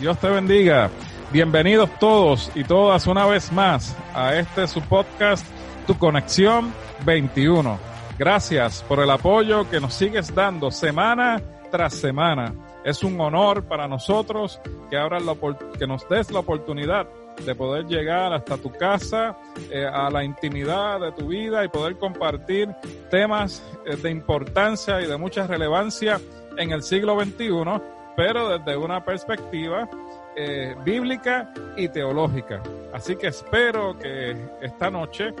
[0.00, 0.90] Dios te bendiga.
[1.32, 5.44] Bienvenidos todos y todas una vez más a este su podcast,
[5.88, 6.72] Tu Conexión
[7.04, 7.76] 21.
[8.16, 11.42] Gracias por el apoyo que nos sigues dando semana
[11.72, 12.54] tras semana.
[12.84, 15.34] Es un honor para nosotros que, abras la,
[15.76, 17.08] que nos des la oportunidad
[17.44, 19.36] de poder llegar hasta tu casa,
[19.68, 22.68] eh, a la intimidad de tu vida y poder compartir
[23.10, 26.20] temas eh, de importancia y de mucha relevancia
[26.56, 27.80] en el siglo XXI,
[28.18, 29.88] pero desde una perspectiva
[30.34, 32.60] eh, bíblica y teológica.
[32.92, 35.32] Así que espero que esta noche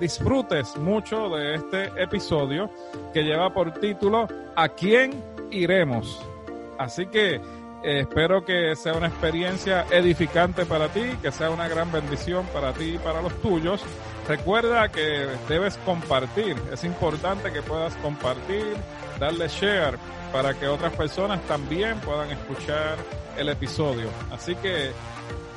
[0.00, 2.70] disfrutes mucho de este episodio
[3.12, 6.18] que lleva por título ¿A quién iremos?
[6.78, 7.40] Así que
[7.84, 12.72] eh, espero que sea una experiencia edificante para ti, que sea una gran bendición para
[12.72, 13.82] ti y para los tuyos.
[14.28, 18.76] Recuerda que debes compartir, es importante que puedas compartir,
[19.22, 19.96] darle share
[20.32, 22.96] para que otras personas también puedan escuchar
[23.36, 24.08] el episodio.
[24.32, 24.90] Así que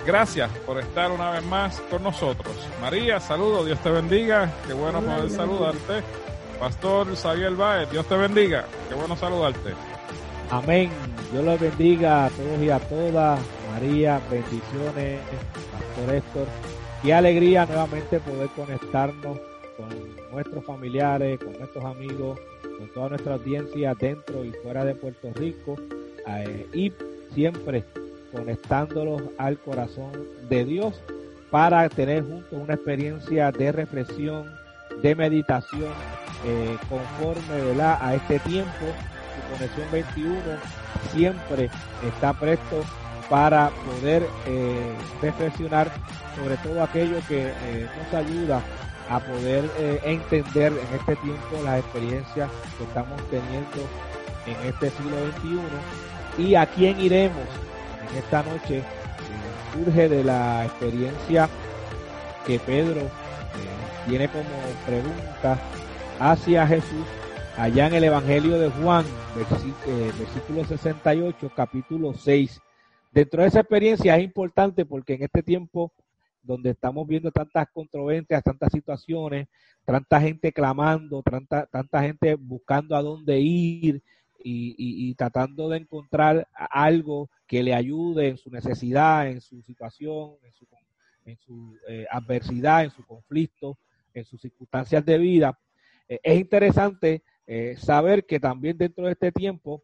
[0.05, 2.55] gracias por estar una vez más con nosotros.
[2.79, 6.03] María, saludo, Dios te bendiga, qué bueno poder saludarte.
[6.59, 9.73] Pastor Xavier Baez, Dios te bendiga, qué bueno saludarte.
[10.51, 10.91] Amén.
[11.31, 13.39] Dios los bendiga a todos y a todas.
[13.71, 15.19] María, bendiciones,
[15.71, 16.47] Pastor Héctor.
[17.01, 19.39] Qué alegría nuevamente poder conectarnos
[19.77, 19.89] con
[20.31, 22.39] nuestros familiares, con nuestros amigos,
[22.77, 25.75] con toda nuestra audiencia dentro y fuera de Puerto Rico
[26.27, 26.91] eh, y
[27.33, 27.83] siempre
[28.31, 30.11] conectándolos al corazón
[30.49, 31.01] de Dios
[31.49, 34.51] para tener juntos una experiencia de reflexión,
[35.01, 35.91] de meditación
[36.45, 38.71] eh, conforme a este tiempo.
[39.51, 40.35] Conexión 21
[41.13, 41.69] siempre
[42.07, 42.81] está presto
[43.29, 45.91] para poder eh, reflexionar
[46.35, 47.51] sobre todo aquello que
[47.97, 48.61] nos ayuda
[49.09, 53.87] a poder eh, entender en este tiempo las experiencias que estamos teniendo
[54.45, 55.15] en este siglo
[56.37, 57.47] XXI y a quién iremos
[58.09, 58.83] en esta noche
[59.73, 61.49] surge de la experiencia
[62.45, 63.01] que Pedro
[64.07, 64.43] tiene como
[64.85, 65.59] pregunta
[66.19, 67.05] hacia Jesús
[67.57, 69.05] allá en el Evangelio de Juan,
[69.87, 72.61] eh, versículo 68, capítulo 6.
[73.11, 75.91] Dentro de esa experiencia es importante porque en este tiempo
[76.45, 79.47] donde estamos viendo tantas controversias, tantas situaciones,
[79.83, 84.01] tanta gente clamando, tanta, tanta gente buscando a dónde ir
[84.47, 90.35] y, tratando de encontrar algo que le ayude en su necesidad, en su situación,
[91.25, 93.77] en su, eh, adversidad, en su conflicto,
[94.13, 95.59] en sus circunstancias de vida.
[96.07, 99.83] Eh, es interesante eh, saber que también dentro de este tiempo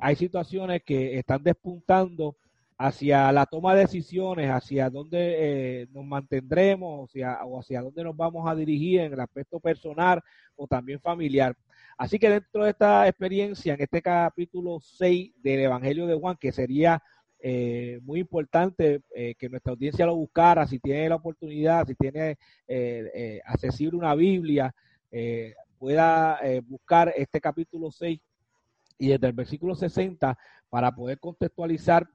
[0.00, 2.36] hay situaciones que están despuntando
[2.84, 7.10] hacia la toma de decisiones, hacia dónde eh, nos mantendremos,
[7.44, 10.20] o hacia dónde nos vamos a dirigir en el aspecto personal
[10.56, 11.56] o también familiar.
[11.96, 16.52] Así que dentro de esta experiencia, en este capítulo 6 del Evangelio de Juan, que
[16.52, 17.02] sería
[18.02, 22.38] muy importante que nuestra audiencia lo buscara, si tiene la oportunidad, si tiene
[23.44, 24.72] accesible una Biblia,
[25.82, 28.20] pueda eh, buscar este capítulo 6
[28.98, 30.38] y desde el versículo 60
[30.70, 32.08] para poder contextualizar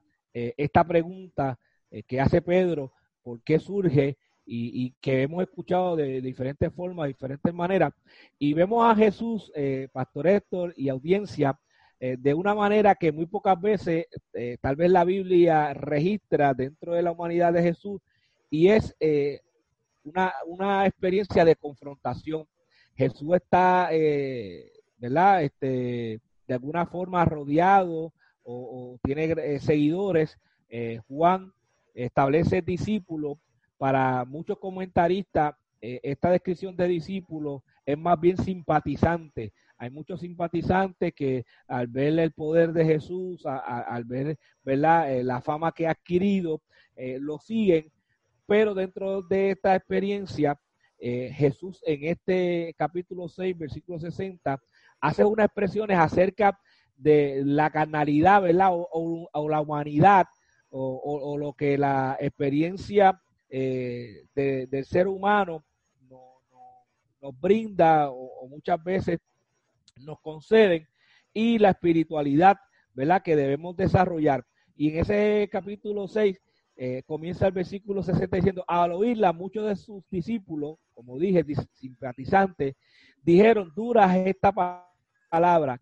[0.46, 1.58] eh, esta pregunta
[1.90, 4.16] eh, que hace Pedro, por qué surge
[4.50, 7.92] y, que hemos escuchado de, diferentes formas, diferentes maneras.
[8.38, 9.52] Y vemos a Jesús,
[9.92, 11.60] Pastor Héctor y audiencia,
[12.00, 14.06] de una manera que muy pocas veces
[14.62, 18.00] tal vez la Biblia registra dentro de la humanidad de Jesús
[18.48, 18.96] y es
[20.02, 22.46] una, una experiencia de confrontación
[22.98, 25.44] Jesús está, eh, ¿verdad?
[25.44, 28.12] Este, de alguna forma rodeado
[28.50, 30.38] o, tiene eh, seguidores.
[30.68, 31.52] Eh, Juan
[31.94, 33.38] establece discípulos.
[33.76, 39.52] Para muchos comentaristas, esta descripción de discípulos es más bien simpatizante.
[39.76, 45.22] Hay muchos simpatizantes que al ver el poder de Jesús, al ver ¿verdad?
[45.22, 46.60] la fama que ha adquirido,
[46.96, 47.92] lo siguen,
[48.46, 50.58] pero dentro de esta experiencia
[51.00, 54.60] eh, Jesús en este capítulo 6, versículo 60,
[55.00, 56.58] hace unas expresiones acerca
[56.98, 58.70] de la carnalidad, ¿verdad?
[58.72, 60.26] O, la humanidad,
[60.70, 65.64] o, lo que la experiencia eh, del ser humano
[67.20, 69.18] nos brinda o, muchas veces
[70.00, 70.86] nos conceden,
[71.32, 72.56] y la espiritualidad,
[72.94, 73.22] ¿verdad?
[73.22, 74.44] Que debemos desarrollar.
[74.76, 76.40] Y en ese capítulo 6
[76.76, 82.76] eh, comienza el versículo 60 diciendo, al oírla muchos de sus discípulos, como dije, simpatizantes,
[83.22, 84.87] dijeron, dura esta palabra,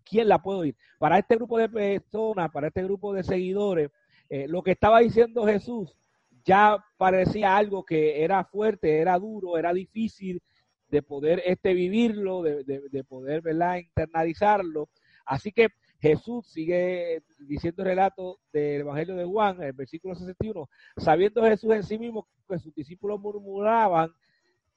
[0.03, 0.75] ¿quién la puede oír?
[0.99, 3.91] Para este grupo de personas, para este grupo de seguidores,
[4.29, 5.97] eh, lo que estaba diciendo Jesús
[6.43, 10.41] ya parecía algo que era fuerte, era duro, era difícil
[10.89, 13.77] de poder este vivirlo, de, de, poder ¿verdad?
[13.77, 14.87] internalizarlo.
[15.25, 15.67] Así que
[15.99, 21.83] Jesús sigue diciendo el relato del Evangelio de Juan, el versículo 61, sabiendo Jesús en
[21.83, 24.13] sí mismo que sus discípulos murmuraban,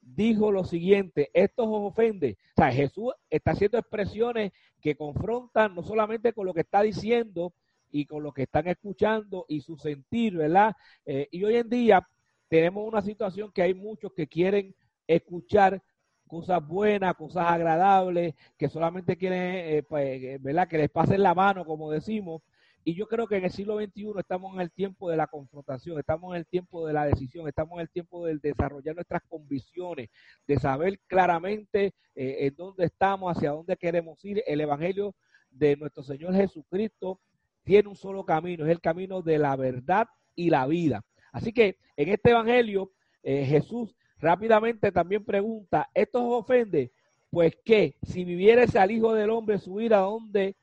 [0.00, 2.38] dijo lo siguiente, esto os ofende.
[2.56, 7.52] O sea, Jesús está haciendo expresiones que confrontan no solamente con lo que está diciendo
[7.90, 10.74] y con lo que están escuchando y su sentir, ¿verdad?
[11.04, 12.06] Eh, y hoy en día
[12.48, 14.74] tenemos una situación que hay muchos que quieren
[15.06, 15.82] escuchar
[16.26, 20.68] cosas buenas, cosas agradables, que solamente quieren, eh, pues, eh, ¿verdad?
[20.68, 22.42] Que les pasen la mano, como decimos.
[22.84, 25.98] Y yo creo que en el siglo XXI estamos en el tiempo de la confrontación,
[25.98, 30.08] estamos en el tiempo de la decisión, estamos en el tiempo de desarrollar nuestras convicciones,
[30.46, 34.42] de saber claramente eh, en dónde estamos, hacia dónde queremos ir.
[34.46, 35.14] El Evangelio
[35.50, 37.20] de nuestro Señor Jesucristo
[37.64, 41.04] tiene un solo camino, es el camino de la verdad y la vida.
[41.32, 42.92] Así que en este Evangelio
[43.22, 46.92] Jesús Rápidamente también pregunta, ¿esto os ofende?
[47.30, 50.56] Pues que si vivieres al Hijo del Hombre, subir a donde,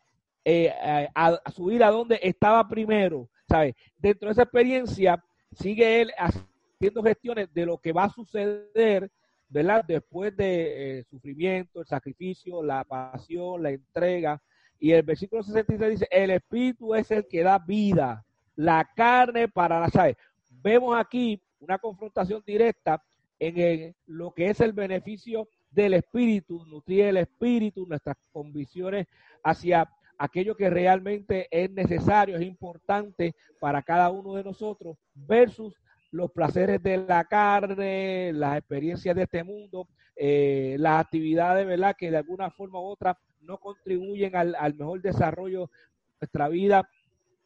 [0.50, 3.76] eh, a, subir a donde estaba primero, ¿sabes?
[3.98, 5.22] Dentro de esa experiencia,
[5.52, 9.12] sigue él haciendo gestiones de lo que va a suceder,
[9.50, 9.84] ¿verdad?
[9.86, 14.42] Después de eh, sufrimiento, el sacrificio, la pasión, la entrega.
[14.80, 18.24] Y el versículo 66 dice, el Espíritu es el que da vida,
[18.56, 20.16] la carne para la, ¿sabes?
[20.50, 23.04] Vemos aquí una confrontación directa
[23.38, 29.08] en lo que es el beneficio del espíritu, nutrir el espíritu, nuestras convicciones
[29.44, 35.75] hacia aquello que realmente es necesario, es importante para cada uno de nosotros, versus
[36.12, 42.10] los placeres de la carne, las experiencias de este mundo, eh, las actividades, ¿verdad?, que
[42.12, 46.90] de alguna forma u otra no contribuyen al, mejor desarrollo de nuestra vida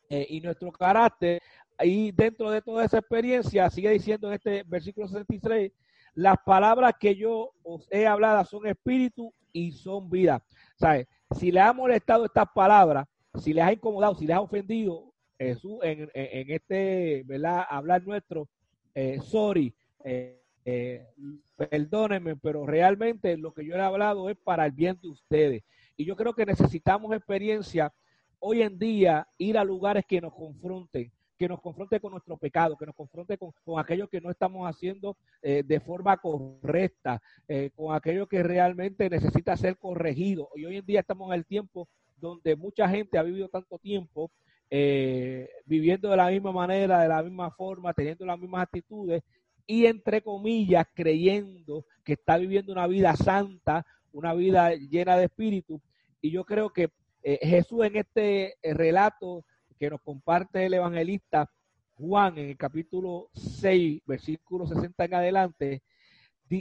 [0.10, 1.42] eh, y nuestro carácter.
[1.84, 5.72] Y dentro de toda esa experiencia, sigue diciendo en este versículo 63,
[6.14, 10.44] las palabras que yo os he hablado son espíritu y son vida.
[10.76, 11.08] ¿Sabes?
[11.38, 13.08] Si le ha molestado estas palabras,
[13.40, 17.66] si les ha incomodado, si les ha ofendido, Jesús, en, este, ¿verdad?
[17.68, 18.48] Hablar nuestro,
[18.94, 19.74] eh, sorry,
[20.04, 21.08] eh, eh,
[21.56, 25.64] perdónenme, pero realmente lo que yo he hablado es para el bien de ustedes.
[25.98, 27.92] Y yo creo que necesitamos experiencia
[28.40, 31.12] hoy en día, ir a lugares que nos confronten,
[31.42, 35.18] que nos confronte con nuestro pecado, que nos confronte con, aquello que no estamos haciendo
[35.42, 40.50] eh, de forma correcta, eh, con aquello que realmente necesita ser corregido.
[40.56, 44.30] Y hoy en día estamos en el tiempo donde mucha gente ha vivido tanto tiempo
[44.70, 49.24] eh, viviendo de la misma manera, de la misma forma, teniendo las mismas actitudes
[49.66, 55.82] y entre comillas creyendo que está viviendo una vida santa, una vida llena de espíritu.
[56.22, 56.92] Y yo creo que
[57.24, 59.44] Jesús en este relato
[59.82, 61.50] que nos comparte el evangelista
[61.96, 65.82] Juan en el capítulo 6, versículo 60 en adelante,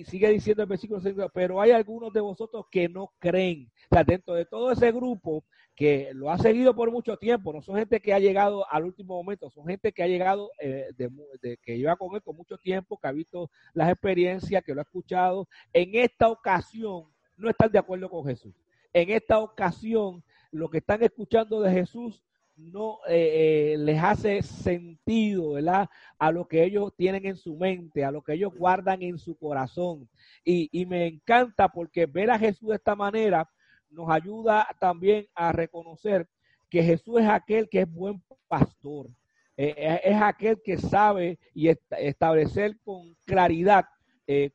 [0.06, 3.70] sigue diciendo el versículo 60, pero hay algunos de vosotros que no creen.
[3.90, 5.44] O dentro de todo ese grupo
[5.76, 9.16] que lo ha seguido por mucho tiempo, no son gente que ha llegado al último
[9.16, 12.98] momento, son gente que ha llegado, eh, de, que lleva con él con mucho tiempo,
[12.98, 15.46] que ha visto las experiencias, que lo ha escuchado.
[15.74, 17.04] En esta ocasión
[17.36, 18.54] no están de acuerdo con Jesús.
[18.94, 22.22] En esta ocasión, lo que están escuchando de Jesús
[22.60, 25.88] no eh, eh, les hace sentido, ¿verdad?
[26.18, 29.36] A lo que ellos tienen en su mente, a lo que ellos guardan en su
[29.36, 30.08] corazón.
[30.44, 33.48] Y, me encanta porque ver a Jesús de esta manera
[33.90, 36.28] nos ayuda también a reconocer
[36.68, 39.08] que Jesús es aquel que es buen pastor,
[39.56, 43.86] eh, es aquel que sabe y establecer con claridad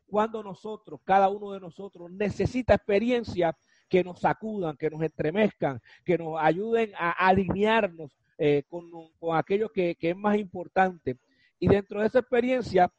[0.08, 6.18] cuando nosotros, cada uno de nosotros, necesita experiencia que nos sacudan, que nos estremezcan, que
[6.18, 8.90] nos ayuden a alinearnos eh, con,
[9.34, 11.18] aquello que, es más importante.
[11.60, 12.92] Y dentro de esa experiencia,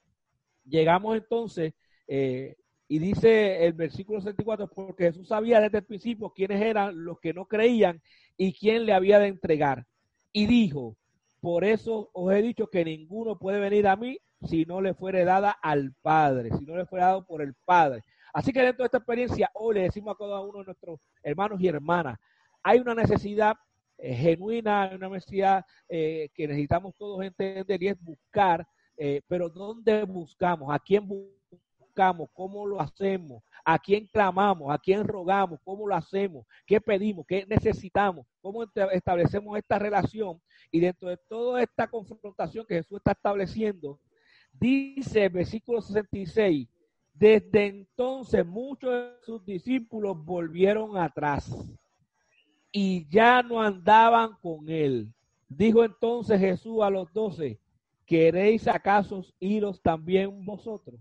[0.64, 1.74] llegamos entonces,
[2.08, 2.56] eh,
[2.88, 7.34] y dice el versículo 64, porque Jesús sabía desde el principio quiénes eran los que
[7.34, 8.00] no creían
[8.36, 9.86] y quién le había de entregar.
[10.32, 10.96] Y dijo,
[11.40, 15.24] por eso os he dicho que ninguno puede venir a mí si no le fuere
[15.24, 18.02] dada al Padre, si no le fuera dado por el Padre.
[18.36, 21.58] Así que dentro de esta experiencia, hoy le decimos a cada uno de nuestros hermanos
[21.58, 22.18] y hermanas,
[22.62, 23.56] hay una necesidad
[23.96, 29.48] eh, genuina, hay una necesidad eh, que necesitamos todos entender y es buscar, eh, pero
[29.48, 30.68] ¿dónde buscamos?
[30.70, 32.28] ¿A quién buscamos?
[32.34, 33.42] ¿Cómo lo hacemos?
[33.64, 34.70] ¿A quién clamamos?
[34.70, 35.58] ¿A quién rogamos?
[35.64, 36.44] ¿Cómo lo hacemos?
[36.66, 37.24] ¿Qué pedimos?
[37.26, 38.26] ¿Qué necesitamos?
[38.42, 40.42] ¿Cómo establecemos esta relación?
[40.70, 43.98] Y dentro de toda esta confrontación que Jesús está estableciendo,
[44.52, 46.68] dice el versículo 66,
[47.18, 51.50] desde entonces muchos de sus discípulos volvieron atrás
[52.70, 55.12] y ya no andaban con él.
[55.48, 57.58] Dijo entonces Jesús a los doce,
[58.04, 61.00] ¿queréis acaso iros también vosotros?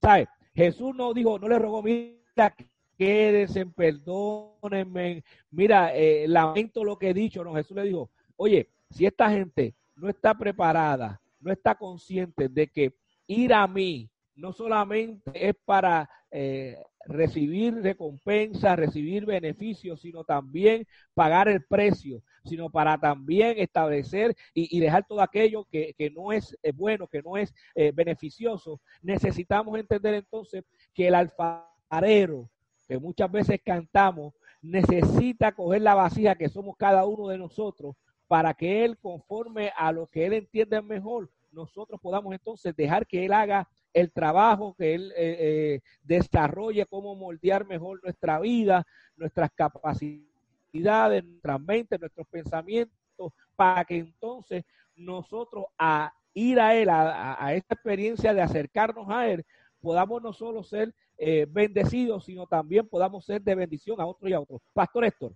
[0.00, 0.28] ¿Sabe?
[0.54, 2.54] Jesús no dijo, no le rogó, mira,
[2.96, 5.24] quédense, perdónenme.
[5.50, 7.54] Mira, eh, lamento lo que he dicho, ¿no?
[7.54, 12.94] Jesús le dijo, oye, si esta gente no está preparada, no está consciente de que
[13.26, 21.48] ir a mí no solamente es para eh, recibir recompensa, recibir beneficios, sino también pagar
[21.48, 27.08] el precio, sino para también establecer y, dejar todo aquello que, no es eh, bueno,
[27.08, 28.80] que no es eh, beneficioso.
[29.02, 32.50] Necesitamos entender entonces que el alfarero,
[32.86, 38.54] que muchas veces cantamos, necesita coger la vasija que somos cada uno de nosotros para
[38.54, 43.32] que Él, conforme a lo que Él entiende mejor, nosotros podamos entonces dejar que Él
[43.32, 48.84] haga el trabajo, que Él eh, eh, desarrolle cómo moldear mejor nuestra vida,
[49.16, 54.64] nuestras capacidades, nuestra mente, nuestros pensamientos, para que entonces
[54.96, 59.46] nosotros a ir a Él, a, esta experiencia de acercarnos a Él,
[59.80, 64.34] podamos no solo ser eh, bendecidos, sino también podamos ser de bendición a otros y
[64.34, 64.60] a otros.
[64.74, 65.32] Pastor Héctor.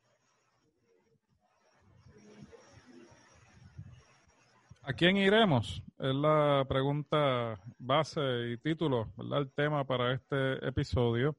[4.83, 5.83] ¿A quién iremos?
[5.99, 8.21] Es la pregunta base
[8.53, 9.41] y título, ¿verdad?
[9.41, 11.37] El tema para este episodio.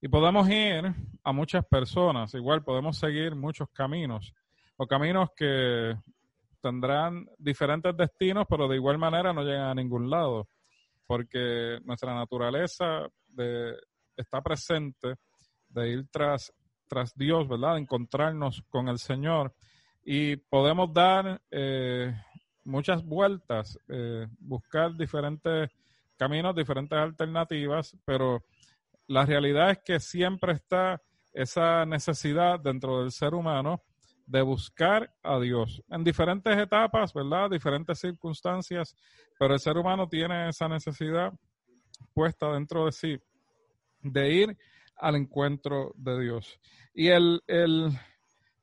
[0.00, 4.32] Y podemos ir a muchas personas, igual podemos seguir muchos caminos,
[4.78, 5.94] o caminos que
[6.62, 10.48] tendrán diferentes destinos, pero de igual manera no llegan a ningún lado,
[11.06, 13.76] porque nuestra naturaleza de,
[14.16, 15.16] está presente
[15.68, 16.50] de ir tras,
[16.88, 17.74] tras Dios, ¿verdad?
[17.74, 19.54] De encontrarnos con el Señor.
[20.04, 22.12] Y podemos dar eh,
[22.64, 25.70] muchas vueltas, eh, buscar diferentes
[26.16, 28.44] caminos, diferentes alternativas, pero
[29.08, 31.02] la realidad es que siempre está
[31.32, 33.82] esa necesidad dentro del ser humano
[34.26, 37.50] de buscar a Dios en diferentes etapas, ¿verdad?
[37.50, 38.94] Diferentes circunstancias,
[39.38, 41.32] pero el ser humano tiene esa necesidad
[42.14, 43.18] puesta dentro de sí
[44.02, 44.58] de ir
[44.96, 46.60] al encuentro de Dios.
[46.94, 47.90] Y el, el,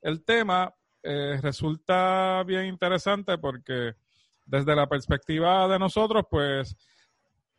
[0.01, 3.93] el tema eh, resulta bien interesante porque
[4.45, 6.75] desde la perspectiva de nosotros, pues,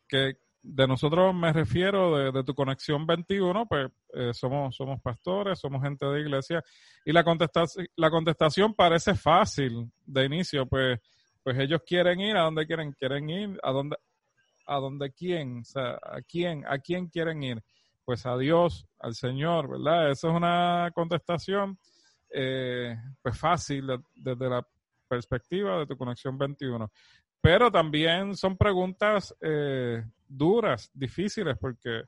[0.09, 5.83] que de nosotros me refiero de, tu conexión 21, pues eh, somos, somos pastores, somos
[5.83, 6.63] gente de iglesia,
[7.05, 10.99] y la, contestación la contestación parece fácil de inicio, pues,
[11.43, 13.97] pues ellos quieren ir a donde quieren, quieren ir, a donde,
[14.67, 17.63] a donde quién, o sea, a quién, a quién quieren ir,
[18.05, 20.11] pues a Dios, al Señor, ¿verdad?
[20.11, 21.79] Esa es una contestación
[22.33, 24.67] eh, pues fácil desde la
[25.09, 26.91] perspectiva de tu conexión 21.
[27.41, 32.01] Pero también son preguntas eh, duras, difíciles, porque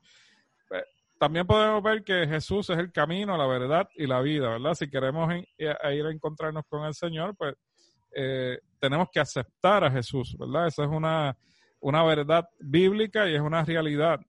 [0.70, 0.84] eh,
[1.18, 4.74] también podemos ver que Jesús es el camino, la verdad y la vida, ¿verdad?
[4.74, 7.54] Si queremos ir a encontrarnos con el Señor, pues
[8.78, 10.66] tenemos que aceptar a Jesús, ¿verdad?
[10.66, 11.34] Esa es una,
[11.80, 14.20] una verdad bíblica y es una realidad.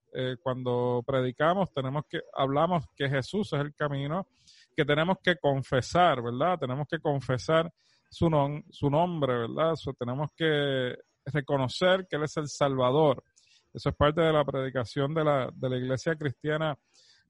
[0.41, 4.25] cuando predicamos, tenemos que, hablamos que Jesús es el camino,
[4.75, 6.59] que tenemos que confesar, ¿verdad?
[6.59, 7.71] Tenemos que confesar
[8.09, 8.29] su,
[8.69, 9.73] su nombre, ¿verdad?
[9.97, 13.23] tenemos que reconocer que Él es el Salvador.
[13.73, 16.77] Eso es parte de la predicación de la, de la iglesia cristiana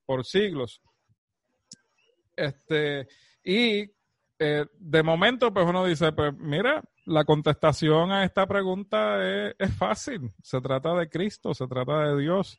[0.05, 0.81] por siglos.
[2.35, 3.07] Este,
[3.43, 3.89] y
[4.39, 9.19] eh, de momento, pues uno dice, pues mira, la contestación a esta pregunta
[9.57, 10.33] es, fácil.
[10.41, 12.57] Se trata de Cristo, se trata de Dios.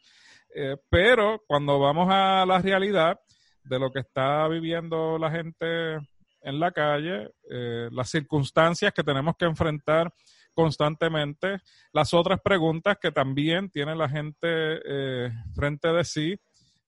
[0.54, 3.20] Eh, pero cuando vamos a la realidad,
[3.64, 5.96] de lo que está viviendo la gente
[6.44, 10.12] en la calle, eh, las circunstancias que tenemos que enfrentar
[10.52, 16.36] constantemente, las otras preguntas que también tiene la gente eh, frente de sí,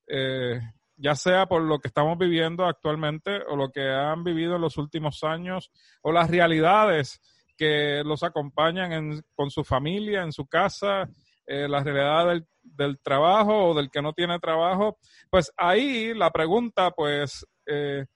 [0.07, 0.61] eh,
[0.97, 4.77] ya sea por lo que estamos viviendo actualmente o lo que han vivido en los
[4.77, 5.71] últimos años
[6.03, 7.21] o las realidades
[7.57, 11.09] que los acompañan con su familia, en su casa,
[11.47, 14.99] la realidad del, del trabajo o del que no tiene trabajo,
[15.31, 18.07] pues ahí la pregunta pues eh,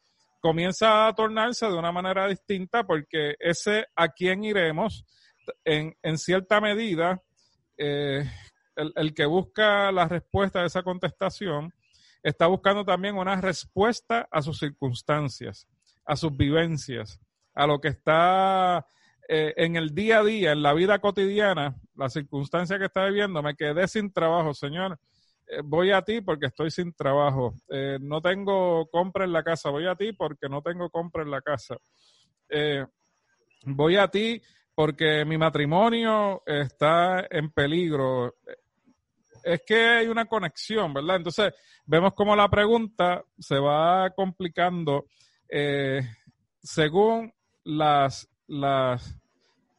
[0.41, 5.05] comienza a tornarse de una manera distinta porque ese a quién iremos,
[5.65, 7.23] en, en cierta medida,
[7.77, 8.25] eh,
[8.77, 11.73] el, el, que busca la respuesta de esa contestación
[12.23, 15.67] está buscando también una respuesta a sus circunstancias,
[16.05, 17.19] a sus vivencias,
[17.55, 18.87] a lo que está
[19.33, 23.41] eh, en el día a día, en la vida cotidiana, la circunstancia que está viviendo,
[23.45, 24.99] me quedé sin trabajo, Señor.
[25.47, 27.55] Eh, voy a ti porque estoy sin trabajo.
[27.69, 29.71] Eh, no tengo compra en la casa.
[29.71, 31.77] Voy a ti porque no tengo compra en la casa.
[33.67, 34.43] voy a ti
[34.75, 38.35] porque mi matrimonio está en peligro.
[39.45, 41.15] Es que hay una conexión, ¿verdad?
[41.15, 41.55] Entonces,
[41.87, 45.07] vemos cómo la pregunta se va complicando
[46.61, 47.33] según
[47.63, 49.20] las, las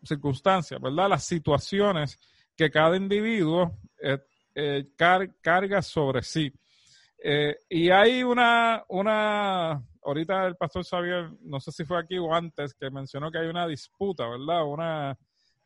[0.03, 1.09] circunstancias, ¿verdad?
[1.09, 2.19] Las situaciones
[2.55, 4.19] que cada individuo eh,
[4.55, 6.51] eh, carga sobre sí.
[7.23, 12.33] Eh, y hay una, una, ahorita el pastor Xavier, no sé si fue aquí o
[12.33, 14.65] antes, que mencionó que hay una disputa, ¿verdad?
[14.65, 15.17] Una,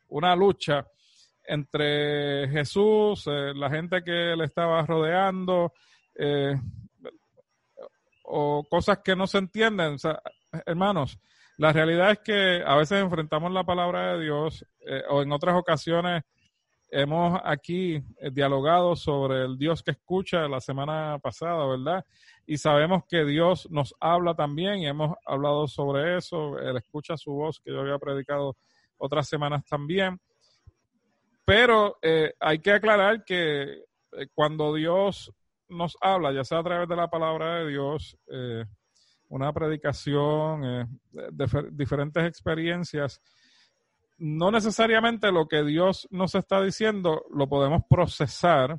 [0.08, 0.86] una lucha
[1.44, 5.72] entre Jesús, la gente que le estaba rodeando,
[8.24, 9.96] o cosas que no se entienden.
[10.66, 11.18] Hermanos,
[11.56, 15.56] la realidad es que a veces enfrentamos la palabra de Dios eh, o en otras
[15.56, 16.22] ocasiones
[16.88, 22.04] hemos aquí dialogado sobre el Dios que escucha la semana pasada, ¿verdad?
[22.46, 26.58] Y sabemos que Dios nos habla también y hemos hablado sobre eso.
[26.60, 28.56] Él escucha su voz que yo había predicado
[28.98, 30.20] otras semanas también.
[31.44, 35.32] Pero eh, hay que aclarar que eh, cuando Dios
[35.68, 38.64] nos habla, ya sea a través de la palabra de Dios, eh,
[39.28, 43.20] una predicación, de, diferentes experiencias,
[44.18, 48.78] no necesariamente lo que Dios nos está diciendo lo podemos procesar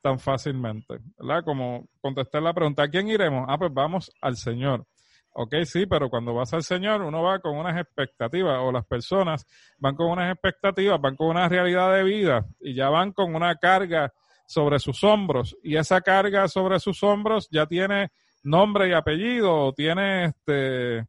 [0.00, 1.42] tan fácilmente, ¿verdad?
[1.44, 3.46] Como contestar la pregunta, ¿a quién iremos?
[3.48, 4.86] Ah, pues vamos al Señor.
[5.32, 9.46] Ok, sí, pero cuando vas al Señor, uno va con unas expectativas, o las personas
[9.78, 13.54] van con unas expectativas, van con una realidad de vida y ya van con una
[13.56, 14.12] carga
[14.46, 15.56] sobre sus hombros.
[15.62, 18.10] Y esa carga sobre sus hombros ya tiene
[18.42, 21.06] nombre y apellido, tiene este.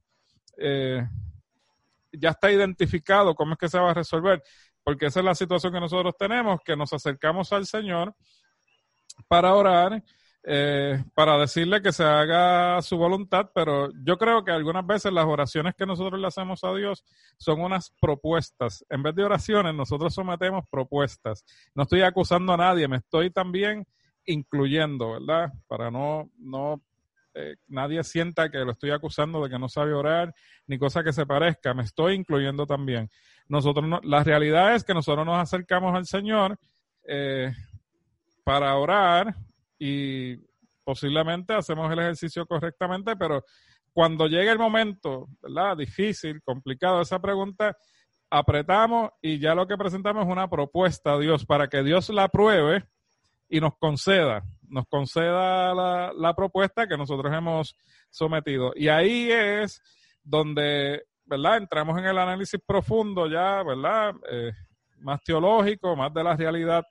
[0.57, 1.07] Eh,
[2.11, 4.41] ya está identificado cómo es que se va a resolver.
[4.83, 8.15] Porque esa es la situación que nosotros tenemos, que nos acercamos al Señor
[9.27, 10.03] para orar
[10.43, 15.25] eh, para decirle que se haga su voluntad, pero yo creo que algunas veces las
[15.25, 17.03] oraciones que nosotros le hacemos a Dios
[17.37, 18.85] son unas propuestas.
[18.89, 21.43] En vez de oraciones, nosotros sometemos propuestas.
[21.75, 23.85] No estoy acusando a nadie, me estoy también
[24.25, 25.51] incluyendo, ¿verdad?
[25.67, 26.81] Para no, no
[27.41, 30.33] eh, nadie sienta que lo estoy acusando de que no sabe orar,
[30.67, 33.09] ni cosa que se parezca, me estoy incluyendo también.
[33.47, 36.57] Nosotros no, la realidad es que nosotros nos acercamos al Señor
[37.07, 37.53] eh,
[38.43, 39.33] para orar,
[39.79, 40.35] y
[40.83, 43.43] posiblemente hacemos el ejercicio correctamente, pero
[43.93, 45.77] cuando llegue el momento, ¿verdad?
[45.77, 47.75] Difícil, complicado esa pregunta,
[48.29, 52.25] apretamos y ya lo que presentamos es una propuesta a Dios para que Dios la
[52.25, 52.85] apruebe
[53.49, 57.75] y nos conceda, nos conceda la, propuesta que nosotros hemos
[58.09, 58.71] sometido.
[58.75, 59.81] Y ahí es
[60.23, 61.57] donde, ¿verdad?
[61.57, 64.13] Entramos en el análisis profundo ya, ¿verdad?
[64.31, 64.51] Eh,
[64.99, 66.85] más teológico, más de la realidad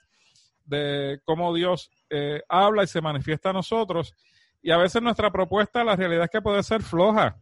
[0.65, 4.15] de cómo Dios eh, habla y se manifiesta a nosotros.
[4.61, 7.37] Y a veces nuestra propuesta, la realidad es que puede ser floja.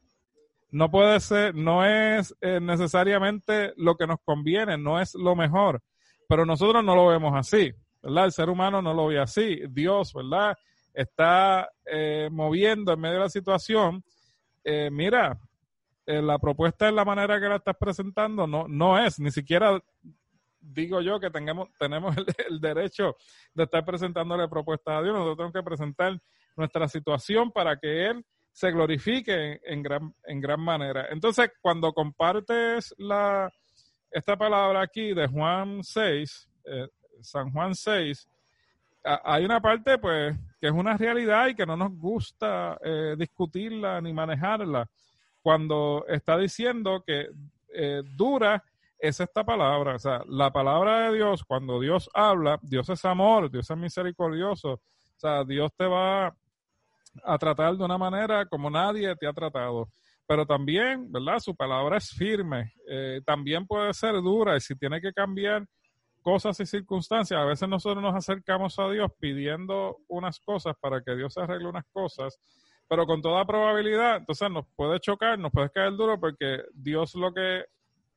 [0.70, 5.82] No puede ser, no es eh, necesariamente lo que nos conviene, no es lo mejor.
[6.28, 7.72] Pero nosotros no lo vemos así,
[8.06, 8.26] ¿verdad?
[8.26, 9.60] El ser humano no lo ve así.
[9.68, 10.56] Dios, ¿verdad?
[10.94, 14.02] Está eh, moviendo en medio de la situación.
[14.90, 15.38] mira,
[16.06, 19.80] la propuesta en la manera que la estás presentando no, no es, ni siquiera
[20.72, 22.26] digo yo que tengamos, tenemos el,
[22.60, 23.16] derecho
[23.54, 25.14] de estar presentándole propuestas a Dios.
[25.14, 26.18] Nosotros tenemos que presentar
[26.56, 31.08] nuestra situación para que Él se glorifique en, gran, en gran manera.
[31.10, 33.50] Entonces, cuando compartes la,
[34.10, 36.88] esta palabra aquí de Juan 6, eh,
[37.20, 38.28] San Juan 6,
[39.24, 44.00] hay una parte pues que es una realidad y que no nos gusta eh, discutirla
[44.00, 44.88] ni manejarla
[45.42, 47.28] cuando está diciendo que
[47.72, 48.62] eh, dura
[48.98, 53.50] es esta palabra, o sea, la palabra de Dios, cuando Dios habla, Dios es amor,
[53.50, 54.80] Dios es misericordioso, o
[55.18, 56.34] sea, Dios te va
[57.22, 59.88] a tratar de una manera como nadie te ha tratado.
[60.26, 61.38] Pero también, ¿verdad?
[61.38, 65.64] Su palabra es firme, eh, también puede ser dura y si tiene que cambiar
[66.26, 71.14] cosas y circunstancias, a veces nosotros nos acercamos a Dios pidiendo unas cosas para que
[71.14, 72.40] Dios arregle unas cosas,
[72.88, 77.32] pero con toda probabilidad, entonces nos puede chocar, nos puede caer duro porque Dios lo
[77.32, 77.66] que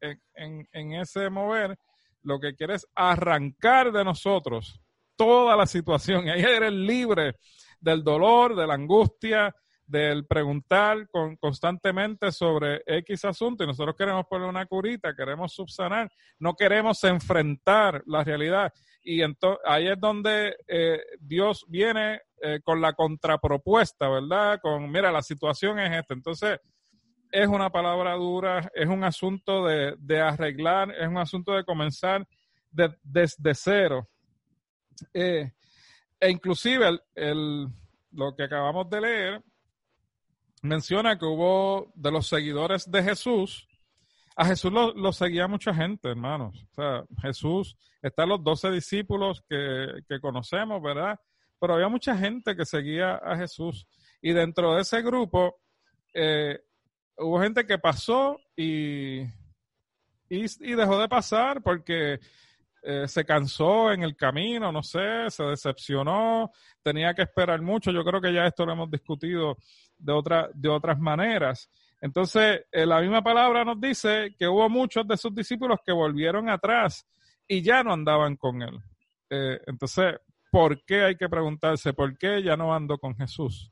[0.01, 1.77] en, ese mover,
[2.23, 4.81] lo que quiere es arrancar de nosotros
[5.15, 6.25] toda la situación.
[6.25, 7.35] Y ahí eres libre
[7.79, 9.55] del dolor, de la angustia,
[9.89, 16.53] del preguntar constantemente sobre X asunto y nosotros queremos poner una curita, queremos subsanar, no
[16.53, 18.71] queremos enfrentar la realidad.
[19.01, 24.59] Y entonces ahí es donde eh, Dios viene eh, con la contrapropuesta, ¿verdad?
[24.61, 26.13] Con, mira, la situación es esta.
[26.13, 26.59] Entonces,
[27.31, 32.27] es una palabra dura, es un asunto de, arreglar, es un asunto de comenzar
[32.71, 34.07] desde cero.
[35.13, 35.51] Eh,
[36.19, 37.67] e inclusive el,
[38.11, 39.43] lo que acabamos de leer
[40.61, 43.67] menciona que hubo de los seguidores de Jesús,
[44.35, 46.65] a Jesús lo, seguía mucha gente, hermanos.
[46.71, 51.19] O sea, Jesús, están los doce discípulos que, que conocemos, ¿verdad?
[51.59, 53.85] Pero había mucha gente que seguía a Jesús.
[54.21, 55.59] Y dentro de ese grupo,
[56.13, 56.57] eh,
[57.17, 59.23] hubo gente que pasó y,
[60.29, 62.19] y, dejó de pasar porque
[62.81, 67.91] eh, se cansó en el camino, no sé, se decepcionó, tenía que esperar mucho.
[67.91, 69.57] Yo creo que ya esto lo hemos discutido
[69.97, 71.69] de, otra, de otras maneras.
[72.01, 76.49] Entonces, eh, la misma palabra nos dice que hubo muchos de sus discípulos que volvieron
[76.49, 77.05] atrás
[77.47, 78.79] y ya no andaban con él.
[79.29, 80.15] Eh, entonces,
[80.49, 81.93] ¿por qué hay que preguntarse?
[81.93, 83.71] ¿Por qué ya no ando con Jesús?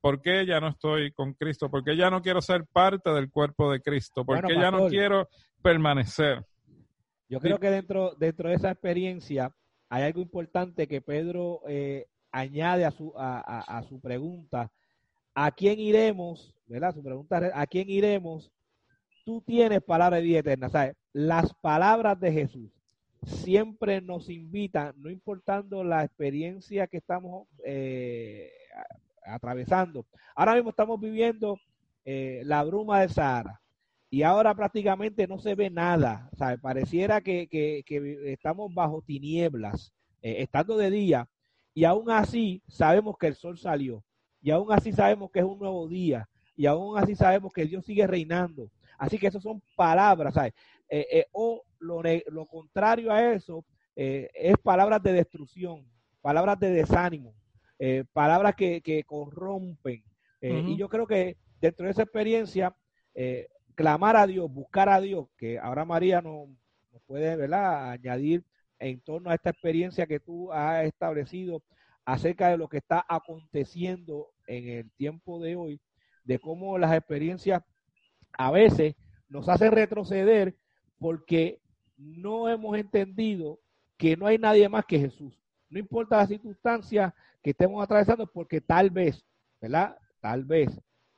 [0.00, 1.70] ¿Por qué ya no estoy con Cristo?
[1.70, 4.24] ¿Por qué ya no quiero ser parte del cuerpo de Cristo?
[4.24, 5.28] ¿Por qué ya no quiero
[5.62, 6.44] permanecer?
[7.28, 9.54] Yo creo que dentro, dentro de esa experiencia
[9.90, 14.72] hay algo importante que Pedro eh, añade a su, a, su pregunta.
[15.34, 16.54] ¿A quién iremos?
[16.66, 16.94] ¿Verdad?
[16.94, 18.50] Su pregunta es, ¿a quién iremos?
[19.24, 20.70] Tú tienes palabra de vida eterna.
[20.70, 20.96] ¿sabes?
[21.12, 22.70] Las palabras de Jesús
[23.24, 28.50] siempre nos invitan, no importando la experiencia que estamos eh,
[29.24, 30.06] atravesando.
[30.34, 31.58] Ahora mismo estamos viviendo
[32.04, 33.60] eh, la bruma de Sahara
[34.10, 36.28] y ahora prácticamente no se ve nada.
[36.36, 36.58] ¿sabe?
[36.58, 37.48] Pareciera que,
[38.26, 39.92] estamos bajo tinieblas,
[40.22, 41.28] eh, estando de día,
[41.74, 44.02] y aún así sabemos que el sol salió,
[44.40, 47.84] y aún así sabemos que es un nuevo día, y aún así sabemos que Dios
[47.84, 48.70] sigue reinando.
[48.98, 50.54] Así que esas son palabras, ¿sabes?
[50.88, 55.84] Eh, eh, o lo, lo, contrario a eso es palabras de destrucción,
[56.20, 57.34] palabras de desánimo,
[58.12, 60.02] palabras que, que corrompen.
[60.40, 62.76] Y yo creo que dentro de esa experiencia,
[63.78, 66.48] clamar a Dios, buscar a Dios, que ahora María nos,
[67.06, 67.92] puede ¿verdad?
[67.92, 68.44] añadir
[68.80, 71.62] en torno a esta experiencia que tú has establecido
[72.04, 75.80] acerca de lo que está aconteciendo en el tiempo de hoy,
[76.24, 77.62] de cómo las experiencias
[78.32, 78.96] a veces
[79.28, 80.56] nos hacen retroceder
[80.98, 81.60] porque
[81.96, 83.60] no hemos entendido
[83.96, 85.40] que no hay nadie más que Jesús.
[85.70, 87.14] No importa la circunstancia
[87.44, 89.24] que estemos atravesando, porque tal vez,
[89.60, 89.96] ¿verdad?
[90.20, 90.68] Tal vez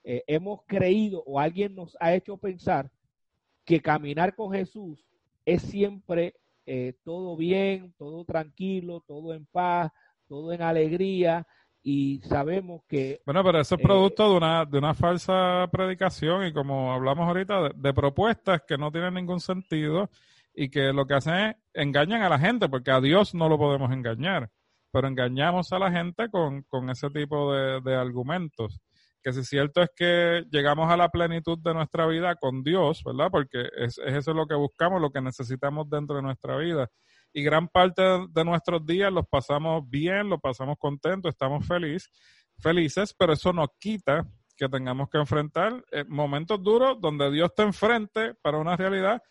[0.04, 2.90] eh, hemos creído o alguien nos ha hecho pensar
[3.64, 5.04] que caminar con Jesús
[5.44, 6.34] es siempre
[6.66, 9.90] eh, todo bien, todo tranquilo, todo en paz,
[10.28, 11.46] todo en alegría.
[11.82, 13.22] Y sabemos que...
[13.24, 17.70] Bueno, pero eso es producto de, una, de una falsa predicación y como hablamos ahorita,
[17.74, 20.10] de, propuestas que no tienen ningún sentido
[20.54, 23.56] y que lo que hacen es engañan a la gente, porque a Dios no lo
[23.56, 24.50] podemos engañar,
[24.92, 28.80] pero engañamos a la gente con, con ese tipo de, de argumentos
[29.22, 33.28] que si cierto es que llegamos a la plenitud de nuestra vida con Dios, ¿verdad?
[33.30, 36.88] Porque es, eso lo que buscamos, lo que necesitamos dentro de nuestra vida.
[37.33, 42.11] Y gran parte de nuestros días los pasamos bien, los pasamos contentos, estamos feliz,
[42.59, 47.62] felices, pero eso no quita que tengamos que enfrentar eh, momentos duros donde Dios te
[47.62, 49.22] enfrente para una realidad,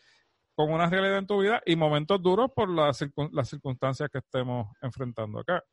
[0.56, 4.68] con una realidad en tu vida, y momentos duros por las, las circunstancias que estemos
[4.82, 5.64] enfrentando acá.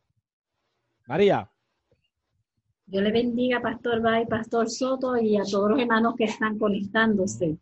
[1.07, 1.51] María,
[2.87, 7.59] Dios le bendiga, Pastor Bay, Pastor Soto y a todos los hermanos que están conectándose.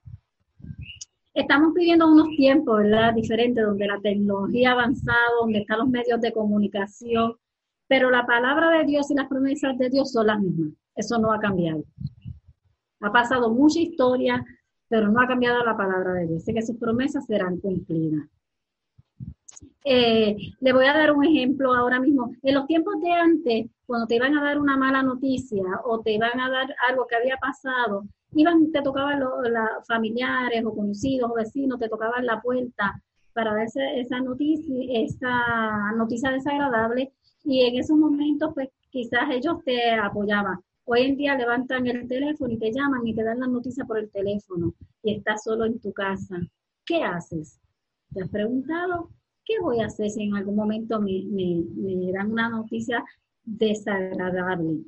[1.32, 3.14] Estamos viviendo unos tiempos, ¿verdad?
[3.14, 7.36] Diferentes, donde la tecnología ha avanzado, donde están los medios de comunicación,
[7.88, 10.74] pero la palabra de Dios y las promesas de Dios son las mismas.
[10.94, 11.82] Eso no ha cambiado.
[13.00, 14.44] Ha pasado mucha historia,
[14.88, 16.44] pero no ha cambiado la palabra de Dios.
[16.44, 18.28] Sé que sus promesas serán cumplidas.
[19.84, 22.32] Eh, le voy a dar un ejemplo ahora mismo.
[22.42, 26.12] En los tiempos de antes, cuando te iban a dar una mala noticia o te
[26.12, 29.32] iban a dar algo que había pasado, iban, te tocaban los
[29.86, 33.00] familiares o conocidos o vecinos, te tocaban la puerta
[33.34, 37.12] para dar esa noticia, esa noticia desagradable
[37.44, 40.60] y en esos momentos pues quizás ellos te apoyaban.
[40.86, 43.98] Hoy en día levantan el teléfono y te llaman y te dan la noticia por
[43.98, 46.36] el teléfono y estás solo en tu casa.
[46.86, 47.60] ¿Qué haces?
[48.12, 49.10] ¿Te has preguntado
[49.44, 53.04] qué voy a hacer si en algún momento me, me, dan una noticia
[53.44, 54.80] desagradable?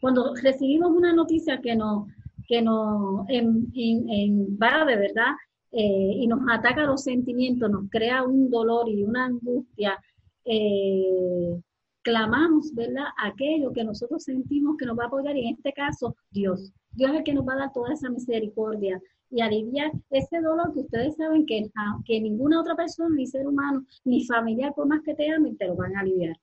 [0.00, 2.06] Cuando recibimos una noticia que nos,
[2.48, 5.32] que nos en, de verdad
[5.72, 9.98] eh, y nos ataca los sentimientos, nos crea un dolor y una angustia,
[10.44, 11.60] eh,
[12.02, 13.06] clamamos, ¿verdad?
[13.18, 16.72] Aquello que nosotros sentimos que nos va a apoyar y en este caso Dios.
[16.92, 19.00] Dios es el que nos va a dar toda esa misericordia,
[19.30, 21.68] y aliviar ese dolor que ustedes saben que,
[22.04, 25.66] que ninguna otra persona, ni ser humano, ni familiar, por más que te amen, te
[25.66, 26.36] lo van a aliviar.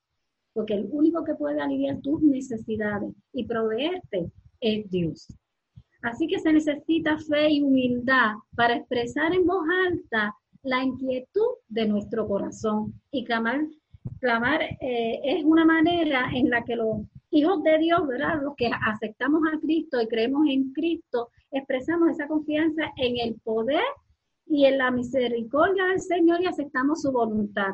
[0.54, 5.28] Porque el único que puede aliviar tus necesidades y proveerte es Dios.
[6.04, 11.88] Así que se necesita fe y humildad para expresar en voz alta la inquietud de
[11.88, 12.94] nuestro corazón.
[13.12, 13.62] Y clamar,
[14.20, 16.98] clamar eh, es una manera en la que los
[17.34, 18.42] hijos de Dios, ¿verdad?
[18.42, 23.84] Los que aceptamos a Cristo y creemos en Cristo, expresamos esa confianza en el poder
[24.46, 27.74] y en la misericordia del Señor y aceptamos su voluntad.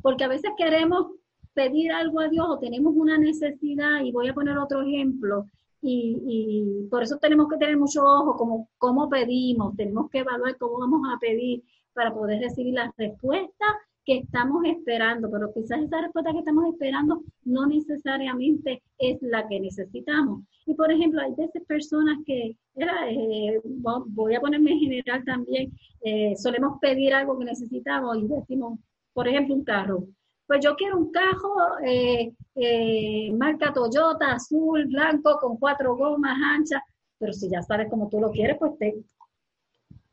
[0.00, 1.08] Porque a veces queremos
[1.54, 5.46] pedir algo a Dios o tenemos una necesidad, y voy a poner otro ejemplo,
[5.86, 10.78] y, por eso tenemos que tener mucho ojo como cómo pedimos, tenemos que evaluar cómo
[10.78, 13.66] vamos a pedir, para poder recibir la respuesta
[14.04, 19.60] que estamos esperando, pero quizás esa respuesta que estamos esperando no necesariamente es la que
[19.60, 20.44] necesitamos.
[20.66, 26.34] Y por ejemplo, hay veces personas que, eh, voy a ponerme en general también, eh,
[26.36, 28.78] solemos pedir algo que necesitamos y decimos,
[29.12, 30.04] por ejemplo, un carro.
[30.46, 36.82] Pues yo quiero un carro eh, marca Toyota, azul, blanco, con cuatro gomas anchas,
[37.18, 38.94] pero si ya sabes cómo tú lo quieres, pues te,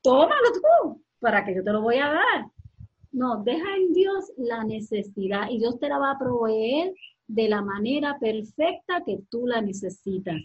[0.02, 2.46] tómalo tú, para que yo te lo voy a dar.
[3.12, 6.94] No, deja en Dios la necesidad y Dios te la va a proveer
[7.28, 10.42] de la manera perfecta que tú la necesitas.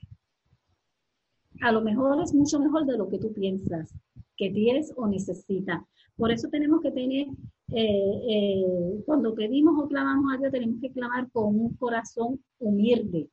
[1.62, 3.94] A lo mejor es mucho mejor de lo que tú piensas
[4.36, 5.82] que tienes o necesitas.
[6.16, 7.26] Por eso tenemos que tener,
[7.72, 13.28] eh, eh, cuando pedimos o clamamos a Dios, tenemos que clamar con un corazón humilde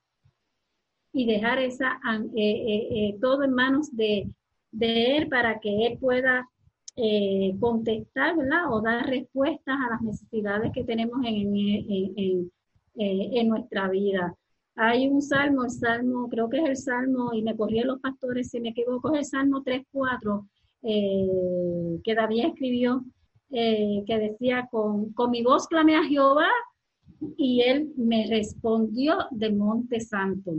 [1.11, 1.99] y dejar esa,
[2.35, 4.29] eh, todo en manos de,
[4.71, 6.49] de Él para que Él pueda
[6.95, 8.71] eh, contestar, ¿verdad?
[8.71, 12.51] O dar respuestas a las necesidades que tenemos en, en,
[12.95, 14.35] en, nuestra vida.
[14.75, 18.49] Hay un salmo, el salmo, creo que es el salmo, y me corrían los pastores
[18.49, 20.47] si me equivoco, es el salmo 3.4,
[20.83, 23.03] eh, que David escribió,
[23.51, 26.49] eh, que decía, con, con mi voz clamé a Jehová
[27.37, 30.55] y él me respondió del monte santo.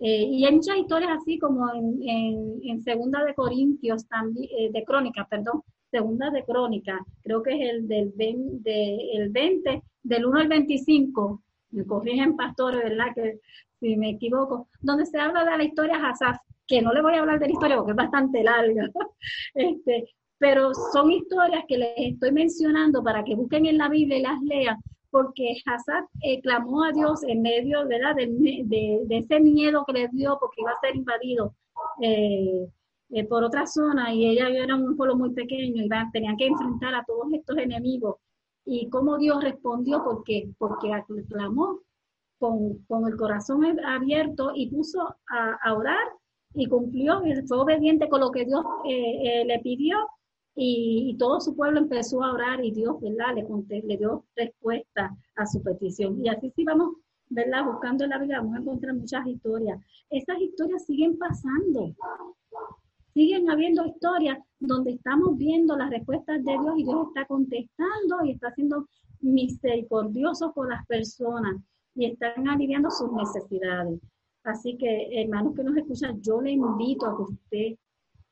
[0.00, 4.84] Eh, y hay muchas historias así como en, en, Segunda de Corintios, también, eh, de
[4.84, 8.12] Crónica, perdón, Segunda de Crónica, creo que es el del
[8.64, 13.14] el 20, del 1 al 25, me corrigen pastores, ¿verdad?
[13.14, 13.38] Que
[13.80, 17.20] si me equivoco, donde se habla de la historia Asaf, que no le voy a
[17.20, 18.90] hablar de la historia porque es bastante larga,
[19.54, 24.22] este, pero son historias que les estoy mencionando para que busquen en la Biblia y
[24.22, 24.76] las lean,
[25.14, 28.16] porque Hazard eh, clamó a Dios en medio ¿verdad?
[28.16, 31.54] De, ese miedo que le dio porque iba a ser invadido
[32.02, 32.66] eh,
[33.10, 36.96] eh, por otra zona y ella era un pueblo muy pequeño y tenían que enfrentar
[36.96, 38.16] a todos estos enemigos.
[38.64, 40.90] Y cómo Dios respondió, porque porque
[41.28, 41.78] clamó
[42.40, 46.08] con, el corazón abierto y puso a, orar
[46.54, 49.96] y cumplió, fue obediente con lo que Dios le pidió
[50.56, 53.34] y, todo su pueblo empezó a orar y Dios, ¿verdad?
[53.34, 56.24] Le, le dio respuesta a su petición.
[56.24, 56.96] Y así sí vamos,
[57.28, 57.64] ¿verdad?
[57.66, 59.80] Buscando en la Biblia, vamos a encontrar muchas historias.
[60.10, 61.94] Esas historias siguen pasando.
[63.14, 68.32] Siguen habiendo historias donde estamos viendo las respuestas de Dios y Dios está contestando y
[68.32, 68.88] está siendo
[69.20, 71.56] misericordioso con las personas
[71.94, 74.00] y están aliviando sus necesidades.
[74.44, 77.78] Así que, hermanos que nos escuchan, yo le invito a que usted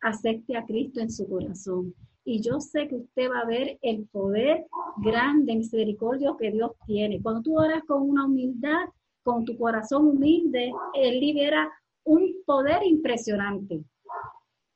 [0.02, 4.06] acepte a Cristo en su corazón y yo sé que usted va a ver el
[4.08, 4.66] poder
[4.98, 7.20] grande, misericordio que Dios tiene.
[7.20, 8.84] Cuando tú oras con una humildad,
[9.22, 11.70] con tu corazón humilde, Él libera
[12.04, 13.84] un poder impresionante,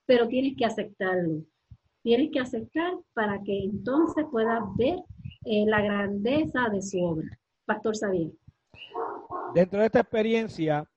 [0.06, 1.42] pero tienes que aceptarlo.
[2.02, 4.98] Tienes que aceptar para que entonces puedas ver
[5.44, 7.26] eh, la grandeza de su obra.
[7.64, 8.30] Pastor Xavier.
[9.54, 10.88] Dentro de esta experiencia,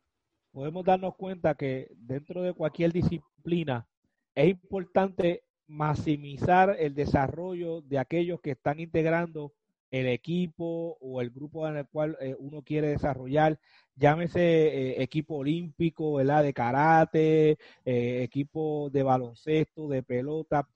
[0.51, 3.87] podemos darnos cuenta que dentro de cualquier disciplina
[4.35, 9.53] es importante maximizar el desarrollo de aquellos que están integrando
[9.91, 13.59] el equipo o el grupo en el cual eh, uno quiere desarrollar,
[13.95, 16.43] llámese eh, equipo olímpico, ¿verdad?
[16.43, 20.67] de karate, eh, equipo de baloncesto, de pelota.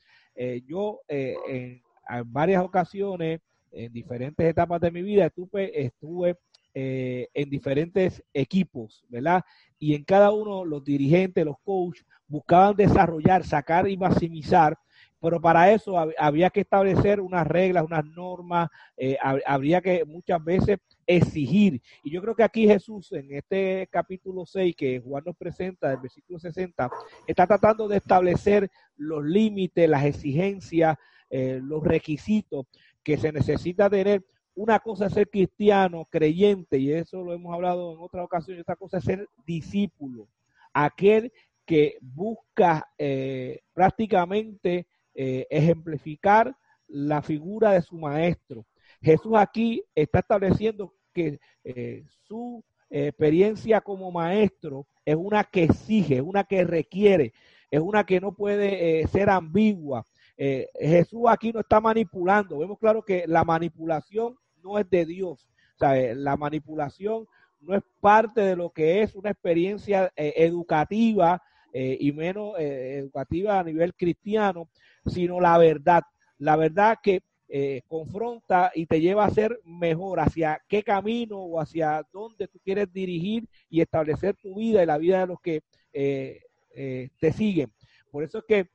[0.65, 1.81] yo en,
[2.25, 6.37] varias ocasiones, en diferentes etapas de mi vida, estuve, estuve
[6.75, 9.43] en diferentes equipos, ¿verdad?
[9.77, 14.75] Y en cada uno los dirigentes, los coaches, buscaban desarrollar, sacar y maximizar,
[15.23, 20.79] pero para eso había que establecer unas reglas, unas normas, eh, habría que muchas veces
[21.07, 21.81] exigir.
[22.03, 26.01] Y yo creo que aquí Jesús, en este capítulo 6 que Juan nos presenta, del
[26.01, 26.91] versículo 60,
[27.25, 30.97] está tratando de establecer los límites, las exigencias,
[31.29, 32.65] eh, los requisitos
[33.01, 34.25] que se necesita tener.
[34.55, 38.59] Una cosa es ser cristiano, creyente, y eso lo hemos hablado en otra ocasión, y
[38.59, 40.27] otra cosa es ser discípulo,
[40.73, 41.31] aquel
[41.65, 46.55] que busca eh, prácticamente eh, ejemplificar
[46.87, 48.65] la figura de su maestro.
[49.01, 56.21] Jesús aquí está estableciendo que eh, su experiencia como maestro es una que exige, es
[56.21, 57.33] una que requiere,
[57.71, 60.05] es una que no puede ser ambigua.
[60.37, 62.59] Jesús aquí no está manipulando.
[62.59, 65.47] Vemos claro que la manipulación no es de Dios.
[65.79, 67.25] la manipulación
[67.61, 71.41] no es parte de lo que es una experiencia educativa
[71.75, 74.69] eh, y menos eh, educativa a nivel cristiano,
[75.05, 76.03] sino la verdad.
[76.37, 81.59] La verdad que eh, confronta y te lleva a ser mejor hacia qué camino o
[81.59, 85.61] hacia dónde tú quieres dirigir y establecer tu vida y la vida de los que
[85.91, 87.71] te siguen.
[88.09, 88.67] Por eso es que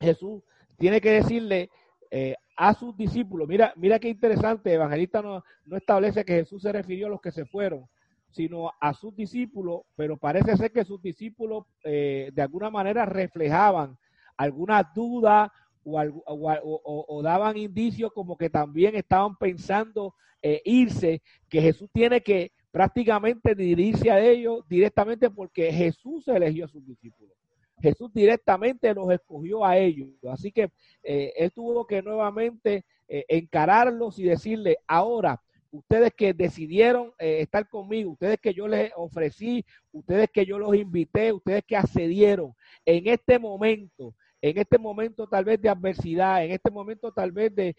[0.00, 0.42] Jesús
[0.76, 1.70] tiene que decirle
[2.10, 3.48] eh, a sus discípulos.
[3.48, 7.30] Mira, mira qué interesante, Evangelista no, no establece que Jesús se refirió a los que
[7.30, 7.86] se fueron,
[8.30, 13.96] sino a sus discípulos, pero parece ser que sus discípulos eh, de alguna manera reflejaban
[14.40, 15.52] alguna duda
[15.84, 23.54] o, daban indicios como que también estaban pensando eh, irse, que Jesús tiene que prácticamente
[23.54, 27.36] dirigirse a ellos directamente porque Jesús eligió a sus discípulos.
[27.82, 30.08] Jesús directamente los escogió a ellos.
[30.30, 30.70] Así que
[31.02, 37.68] eh, él tuvo que nuevamente eh, encararlos y decirle, ahora, ustedes que decidieron eh, estar
[37.68, 43.06] conmigo, ustedes que yo les ofrecí, ustedes que yo los invité, ustedes que accedieron en
[43.06, 47.76] este momento, en este momento tal vez de adversidad, en este momento tal vez de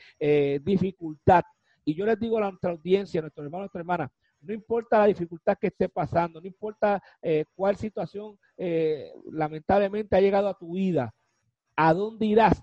[0.63, 1.43] dificultad.
[1.83, 5.05] Y yo les digo a nuestra audiencia, a nuestros hermanos, nuestras hermanas, no importa la
[5.05, 10.73] dificultad que esté pasando, no importa eh, cuál situación eh, lamentablemente ha llegado a tu
[10.73, 11.13] vida,
[11.75, 12.61] ¿a dónde irás?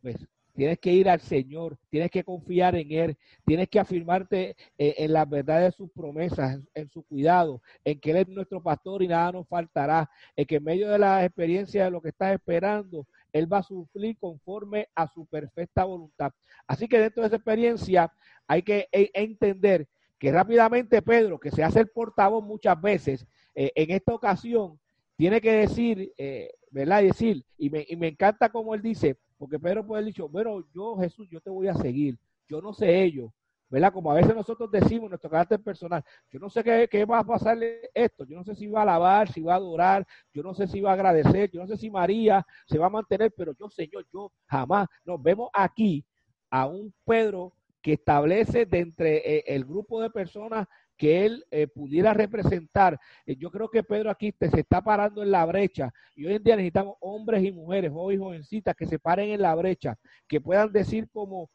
[0.00, 0.16] Pues
[0.54, 5.12] tienes que ir al Señor, tienes que confiar en Él, tienes que afirmarte eh, en
[5.12, 9.08] la verdad de sus promesas, en, su cuidado, en que Él es nuestro pastor y
[9.08, 13.06] nada nos faltará, en que en medio de la experiencia de lo que estás esperando,
[13.38, 16.32] Él va a sufrir conforme a su perfecta voluntad.
[16.66, 18.12] Así que dentro de esa experiencia
[18.46, 23.90] hay que entender que rápidamente Pedro, que se hace el portavoz muchas veces, eh, en
[23.90, 24.78] esta ocasión
[25.16, 27.02] tiene que decir, eh, ¿verdad?
[27.02, 30.28] Y decir, y me, y me encanta como él dice, porque Pedro puede haber dicho,
[30.28, 32.18] bueno, yo Jesús, yo te voy a seguir,
[32.48, 33.32] yo no sé ello,
[33.68, 33.92] ¿verdad?
[33.92, 37.24] Como a veces nosotros decimos nuestro carácter personal, yo no sé qué, qué, va a
[37.24, 40.54] pasarle esto, yo no sé si va a alabar, si va a adorar, yo no
[40.54, 43.52] sé si va a agradecer, yo no sé si María se va a mantener, pero
[43.58, 46.04] yo, Señor, yo jamás, nos vemos aquí
[46.50, 47.52] a un Pedro
[47.82, 52.98] que establece de entre eh, el grupo de personas que él eh, pudiera representar.
[53.26, 56.42] Eh, yo creo que Pedro aquí se está parando en la brecha y hoy en
[56.42, 60.40] día necesitamos hombres y mujeres, jóvenes y jovencitas que se paren en la brecha, que
[60.40, 61.50] puedan decir como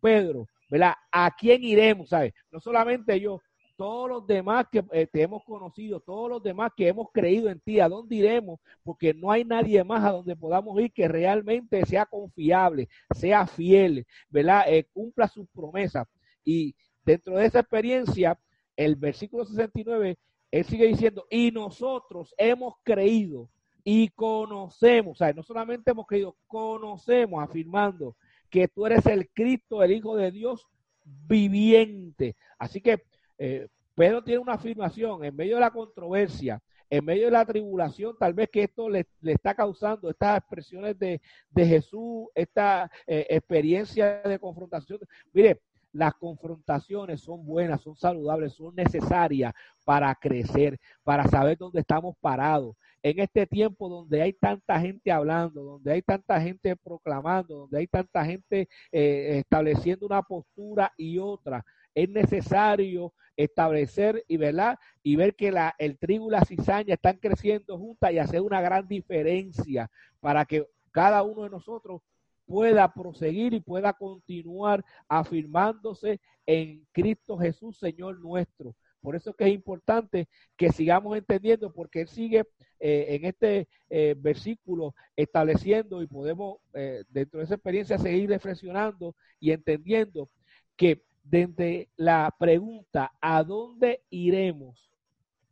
[0.00, 0.94] Pedro, ¿verdad?
[1.12, 2.08] ¿A quién iremos?
[2.08, 2.32] ¿Sabes?
[2.50, 3.42] No solamente yo,
[3.80, 7.60] todos los demás que eh, te hemos conocido, todos los demás que hemos creído en
[7.60, 8.60] ti, ¿a dónde iremos?
[8.82, 14.06] Porque no hay nadie más a donde podamos ir que realmente sea confiable, sea fiel,
[14.28, 14.64] ¿verdad?
[14.66, 16.06] Eh, cumpla sus promesas.
[16.44, 16.74] Y
[17.06, 18.38] dentro de esa experiencia,
[18.76, 20.18] el versículo 69,
[20.50, 23.48] él sigue diciendo, y nosotros hemos creído
[23.84, 28.16] y conocemos, o sea, no solamente hemos creído, conocemos, afirmando
[28.48, 30.66] que tú eres el Cristo, el Hijo de Dios
[31.04, 32.36] viviente.
[32.58, 33.02] Así que
[33.38, 38.16] eh, Pedro tiene una afirmación en medio de la controversia, en medio de la tribulación,
[38.18, 41.20] tal vez que esto le, está causando estas expresiones de,
[41.54, 44.98] Jesús, esta eh, experiencia de confrontación.
[45.32, 45.60] Mire,
[45.92, 49.52] las confrontaciones son buenas, son saludables, son necesarias
[49.84, 52.76] para crecer, para saber dónde estamos parados.
[53.02, 57.86] En este tiempo donde hay tanta gente hablando, donde hay tanta gente proclamando, donde hay
[57.86, 64.78] tanta gente eh, estableciendo una postura y otra, es necesario establecer y, ¿verdad?
[65.02, 68.60] y ver que la, el trigo y la cizaña están creciendo juntas y hacer una
[68.60, 72.02] gran diferencia para que cada uno de nosotros
[72.50, 78.74] pueda proseguir y pueda continuar afirmándose en Cristo Jesús, Señor nuestro.
[79.00, 82.44] Por eso es que es importante que sigamos entendiendo, porque Él sigue
[82.80, 89.14] eh, en este eh, versículo estableciendo y podemos eh, dentro de esa experiencia seguir reflexionando
[89.38, 90.28] y entendiendo
[90.76, 94.90] que desde la pregunta ¿a dónde iremos?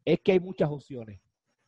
[0.04, 1.20] es que hay muchas opciones.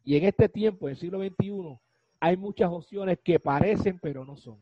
[0.03, 1.79] Y en este tiempo, en el siglo XXI,
[2.19, 4.59] hay muchas opciones que parecen pero no son.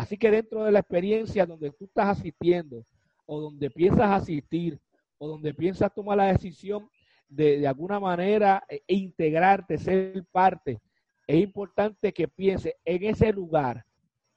[0.00, 2.86] Así que dentro de la experiencia donde tú estás asistiendo
[3.26, 4.80] o donde piensas asistir
[5.18, 6.88] o donde piensas tomar la decisión
[7.28, 10.80] de, de alguna manera e integrarte, ser parte,
[11.26, 13.84] es importante que pienses en ese lugar.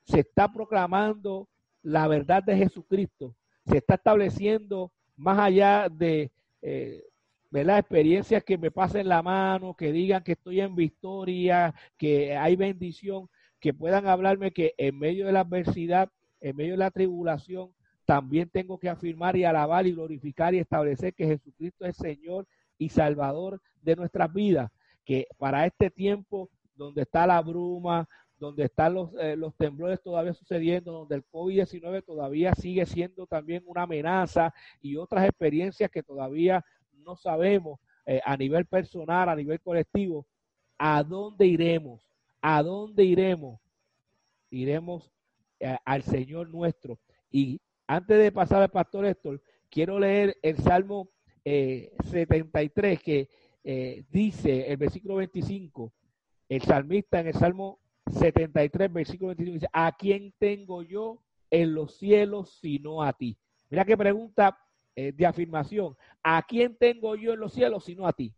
[0.04, 1.48] Se está proclamando
[1.82, 3.34] la verdad de Jesucristo.
[3.66, 6.30] Se está estableciendo más allá de
[6.62, 7.06] eh,
[7.52, 12.58] las experiencias que me pasen la mano, que digan que estoy en victoria, que hay
[12.58, 13.30] bendición,
[13.64, 16.10] que puedan hablarme que en medio de la adversidad,
[16.42, 17.72] en medio de la tribulación,
[18.04, 22.46] también tengo que afirmar y alabar y glorificar y establecer que Jesucristo es Señor
[22.78, 24.70] y Salvador de nuestras vidas,
[25.06, 30.34] que para este tiempo donde está la bruma, donde están los, eh, los temblores todavía
[30.34, 36.66] sucediendo, donde el COVID-19 todavía sigue siendo también una amenaza y otras experiencias que todavía
[36.92, 40.28] no sabemos eh, a nivel personal, a nivel colectivo,
[40.78, 42.13] ¿a dónde iremos?
[42.44, 43.60] ¿A dónde iremos?
[44.52, 45.12] Iremos
[45.60, 47.00] eh, al Señor nuestro.
[47.32, 49.42] Y antes de pasar al pastor Héctor,
[49.72, 51.10] quiero leer el Salmo
[51.44, 53.30] 73 que
[54.10, 55.92] dice, el versículo 25,
[56.48, 57.80] el salmista en el Salmo
[58.12, 61.24] 73, versículo 21 dice, ¿a quién tengo yo
[61.54, 63.38] en los cielos sino a ti.
[63.70, 64.58] Mira qué pregunta
[64.96, 65.96] eh, de afirmación.
[66.24, 68.34] ¿A quién tengo yo en los cielos sino a ti?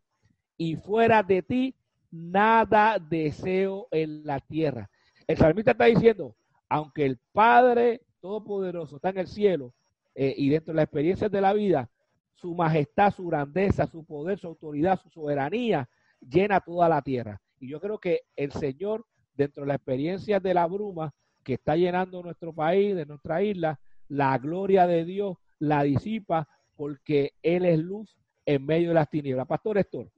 [0.58, 1.76] Y fuera de ti,
[2.16, 4.90] nada deseo en la tierra.
[5.28, 6.36] El salmista está diciendo,
[6.70, 9.74] aunque el Padre Todopoderoso está en el cielo
[10.16, 11.90] eh, y dentro de las experiencias de la vida,
[12.34, 15.90] su majestad, su grandeza, su poder, su autoridad, su soberanía
[16.20, 17.42] llena toda la tierra.
[17.60, 19.06] Y yo creo que el Señor,
[19.36, 21.14] dentro de las experiencias de la bruma
[21.44, 27.34] que está llenando nuestro país, de nuestra isla, la gloria de Dios la disipa porque
[27.42, 29.48] Él es luz en medio de las tinieblas.
[29.48, 30.12] Pastor Héctor.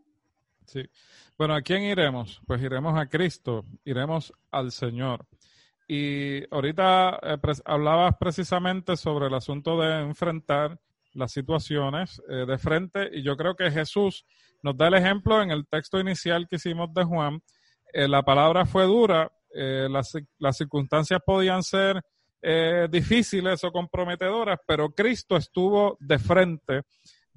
[0.67, 0.83] Sí.
[1.37, 2.41] Bueno, ¿a quién iremos?
[2.45, 5.25] Pues iremos a Cristo, iremos al Señor.
[5.87, 10.77] Y ahorita eh, hablabas precisamente sobre el asunto de enfrentar
[11.13, 14.25] las situaciones eh, de frente y yo creo que Jesús
[14.61, 17.41] nos da el ejemplo en el texto inicial que hicimos de Juan.
[17.93, 21.99] Eh, la palabra fue dura, las, las, circunstancias podían ser
[22.91, 26.83] difíciles o comprometedoras, pero Cristo estuvo de frente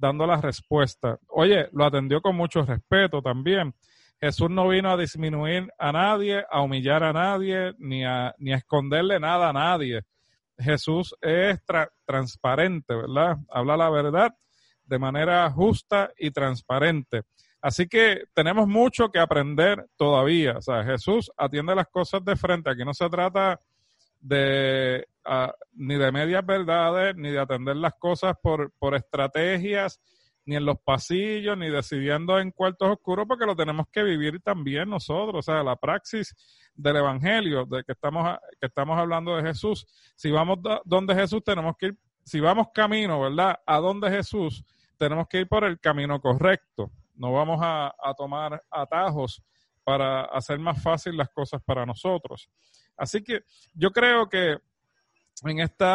[0.01, 1.19] dando la respuesta.
[1.27, 3.73] Oye, lo atendió con mucho respeto también.
[4.19, 8.57] Jesús no vino a disminuir a nadie, a humillar a nadie, ni a, ni a
[8.57, 10.01] esconderle nada a nadie.
[10.57, 11.59] Jesús es
[12.05, 13.37] transparente, ¿verdad?
[13.49, 14.35] Habla la verdad
[14.83, 17.21] de manera justa y transparente.
[17.61, 20.57] Así que tenemos mucho que aprender todavía.
[20.57, 22.71] O sea, Jesús atiende las cosas de frente.
[22.71, 23.59] Aquí no se trata
[24.21, 25.05] de
[25.73, 29.99] ni de medias verdades, ni de atender las cosas por, por estrategias
[30.45, 34.89] ni en los pasillos, ni decidiendo en cuartos oscuros, porque lo tenemos que vivir también
[34.89, 35.35] nosotros.
[35.39, 36.35] O sea, la praxis
[36.73, 39.85] del Evangelio, de que estamos, que estamos hablando de Jesús.
[40.15, 43.59] Si vamos donde Jesús, tenemos que ir, si vamos camino, ¿verdad?
[43.65, 44.63] A donde Jesús,
[44.97, 46.91] tenemos que ir por el camino correcto.
[47.15, 49.43] No vamos a, a tomar atajos
[49.83, 52.49] para hacer más fácil las cosas para nosotros.
[52.97, 53.41] Así que
[53.73, 54.57] yo creo que
[55.43, 55.85] en este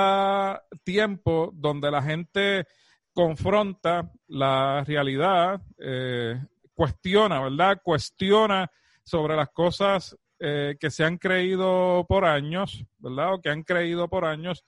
[0.84, 2.66] tiempo donde la gente
[3.12, 6.38] confronta la realidad, eh,
[6.74, 7.80] cuestiona, ¿verdad?
[7.82, 8.70] Cuestiona
[9.02, 13.34] sobre las cosas eh, que se han creído por años, ¿verdad?
[13.34, 14.64] O que han creído por años.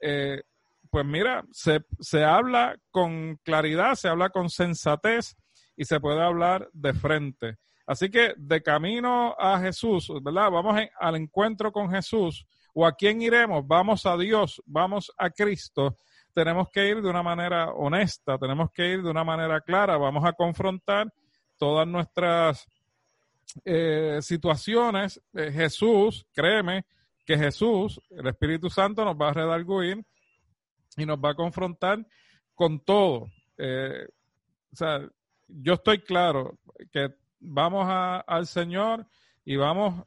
[0.00, 0.42] Eh,
[0.90, 5.36] pues mira, se, se habla con claridad, se habla con sensatez
[5.76, 7.58] y se puede hablar de frente.
[7.90, 10.50] Así que de camino a Jesús, ¿verdad?
[10.50, 12.46] Vamos al encuentro con Jesús.
[12.72, 13.66] ¿O a quién iremos?
[13.66, 15.96] Vamos a Dios, vamos a Cristo
[16.32, 20.24] tenemos que ir de una manera honesta, tenemos que ir de una manera clara, vamos
[20.24, 21.12] a confrontar
[21.58, 22.66] todas nuestras
[23.64, 25.20] eh, situaciones.
[25.34, 26.84] Eh, Jesús, créeme
[27.24, 30.04] que Jesús, el Espíritu Santo, nos va a redarguir
[30.96, 32.06] y nos va a confrontar
[32.54, 33.28] con todo.
[33.58, 34.06] Eh,
[34.72, 35.00] o sea,
[35.48, 36.58] yo estoy claro
[36.92, 37.08] que
[37.40, 39.06] vamos al Señor
[39.44, 40.06] y vamos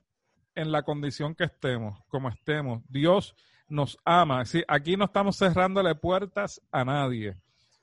[0.55, 2.83] en la condición que estemos, como estemos.
[2.87, 3.35] Dios
[3.67, 4.43] nos ama.
[4.67, 7.35] Aquí no estamos cerrándole puertas a nadie.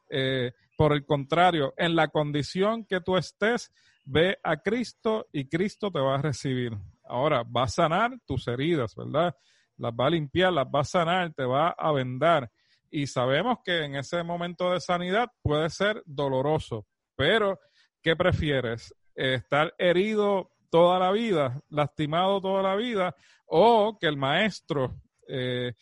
[0.09, 3.73] Eh, por el contrario, en la condición que tú estés,
[4.05, 6.77] ve a Cristo y Cristo te va a recibir.
[7.05, 9.37] Ahora, va a sanar tus heridas, ¿verdad?
[9.77, 12.51] Las va a limpiar, las va a sanar, te va a vendar.
[12.91, 17.59] Y sabemos que en ese momento de sanidad puede ser doloroso, pero
[18.03, 18.95] ¿qué prefieres?
[19.21, 23.15] ¿Estar herido toda la vida, lastimado toda la vida,
[23.45, 24.95] o que el maestro
[25.29, 25.75] eh,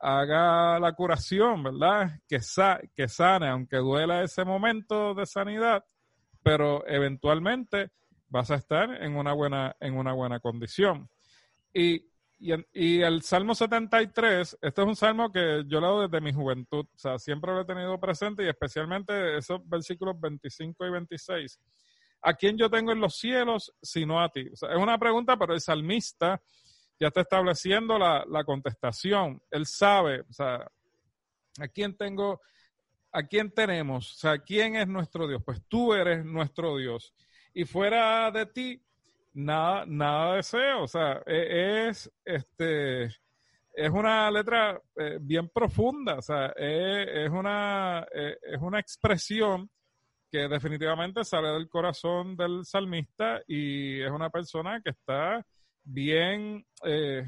[0.00, 2.18] haga la curación, ¿verdad?
[2.26, 5.84] Que, sa que sane, aunque duela ese momento de sanidad,
[6.42, 7.90] pero eventualmente
[8.28, 11.08] vas a estar en una buena, en una buena condición.
[11.72, 12.10] Y,
[12.40, 16.98] y, el Salmo 73, este es un salmo que yo leo desde mi juventud, o
[16.98, 21.60] sea, siempre lo he tenido presente y especialmente esos versículos 25 y 26.
[22.22, 24.48] ¿A quién yo tengo en los cielos sino a ti?
[24.52, 26.40] O sea, es una pregunta, pero el salmista
[27.00, 29.42] ya está estableciendo la, contestación.
[29.50, 30.70] Él sabe, o sea,
[31.58, 32.42] ¿a quién tengo,
[33.10, 34.12] a quién tenemos?
[34.12, 35.42] O sea, ¿quién es nuestro Dios?
[35.44, 37.14] Pues tú eres nuestro Dios.
[37.54, 38.82] Y fuera de ti,
[39.32, 40.82] nada, nada deseo.
[40.82, 46.16] O sea, e, es, este, es una letra eh, bien profunda.
[46.18, 49.70] O sea, e, es, una, e, es una expresión
[50.30, 55.44] que definitivamente sale del corazón del salmista y es una persona que está
[55.82, 57.24] bien eh,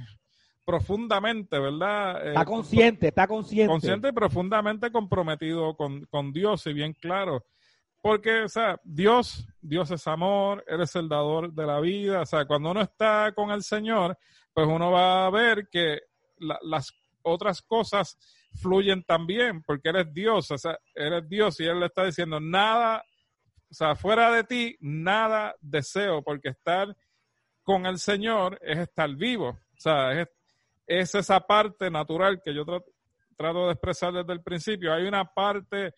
[0.65, 2.27] profundamente, ¿verdad?
[2.27, 3.71] Eh, está consciente, está consciente.
[3.71, 7.45] Consciente y profundamente comprometido con, con, Dios y bien claro.
[8.01, 12.23] Porque, o sea, Dios, Dios es amor, Él es el dador de la vida.
[12.23, 14.17] O sea, cuando uno está con el Señor,
[14.53, 16.01] pues uno va a ver que
[16.39, 16.93] las
[17.23, 18.19] otras cosas
[18.61, 22.05] fluyen también, porque Él es Dios, o sea, Él es Dios y Él le está
[22.05, 23.05] diciendo, nada,
[23.71, 26.95] o sea, fuera de ti, nada deseo, porque estar
[27.63, 29.49] con el Señor es estar vivo.
[29.49, 30.29] O sea, es,
[31.15, 32.65] esa parte natural que yo
[33.37, 35.95] trato de expresar desde el principio, hay una parte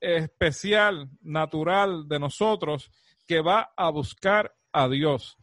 [0.00, 2.90] especial, natural de nosotros
[3.26, 5.36] que va a buscar a Dios.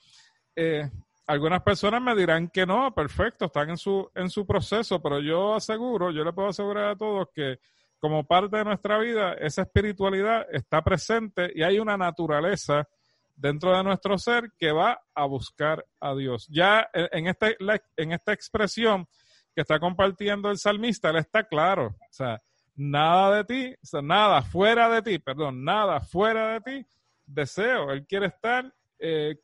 [0.56, 0.90] Eh,
[1.26, 5.56] algunas personas me dirán que no, perfecto, están en su, en su proceso, pero yo
[5.56, 7.60] aseguro, yo le puedo asegurar a todos que
[8.00, 12.88] como parte de nuestra vida, esa espiritualidad está presente y hay una naturaleza
[13.36, 16.48] dentro de nuestro ser que va a buscar a Dios.
[16.50, 17.56] Ya en, este,
[17.96, 19.08] en esta expresión
[19.56, 22.42] que está compartiendo el salmista, él está claro, o sea,
[22.76, 26.88] nada de ti, nada fuera de ti, perdón, nada fuera de ti,
[27.26, 28.74] deseo, él quiere estar
[29.06, 29.36] eh,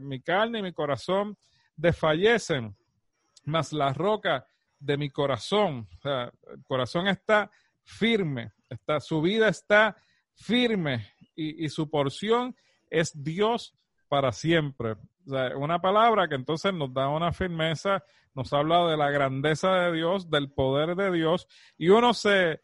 [0.00, 1.36] mi carne y mi corazón
[1.74, 2.76] desfallecen,
[3.44, 4.46] mas la roca
[4.78, 7.50] de mi corazón, el corazón está
[7.82, 9.96] firme, está, su vida está
[10.34, 12.54] firme y, su porción
[12.90, 13.74] es Dios
[14.08, 14.96] para siempre.
[15.56, 20.30] Una palabra que entonces nos da una firmeza, nos habla de la grandeza de Dios,
[20.30, 22.60] del poder de Dios, y uno se,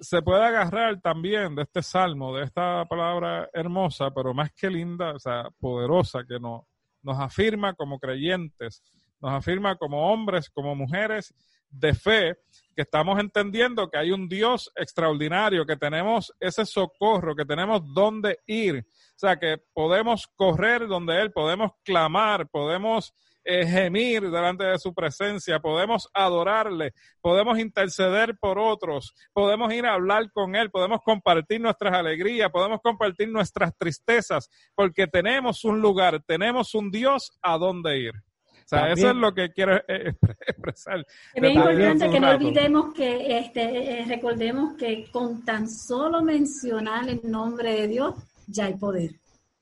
[0.00, 5.12] se puede agarrar también de este salmo, de esta palabra hermosa, pero más que linda,
[5.12, 6.62] o sea, poderosa, que nos,
[7.02, 8.82] nos afirma como creyentes,
[9.20, 11.34] nos afirma como hombres, como mujeres
[11.70, 12.36] de fe,
[12.74, 18.38] que estamos entendiendo que hay un Dios extraordinario, que tenemos ese socorro, que tenemos dónde
[18.46, 23.12] ir, o sea, que podemos correr donde Él, podemos clamar, podemos
[23.50, 26.92] eh, gemir delante de su presencia, podemos adorarle,
[27.22, 32.82] podemos interceder por otros, podemos ir a hablar con Él, podemos compartir nuestras alegrías, podemos
[32.82, 38.12] compartir nuestras tristezas, porque tenemos un lugar, tenemos un Dios a dónde ir.
[38.12, 40.12] O sea, eso es lo que quiero eh, eh,
[40.46, 41.06] expresar.
[41.32, 47.22] Es bien importante que no olvidemos que, este, recordemos que con tan solo mencionar el
[47.24, 48.14] nombre de Dios,
[48.46, 49.12] ya hay poder.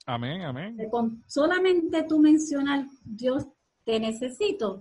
[0.07, 0.77] Amén, amén.
[0.91, 3.47] Con solamente tú mencionar Dios
[3.87, 4.81] te necesito,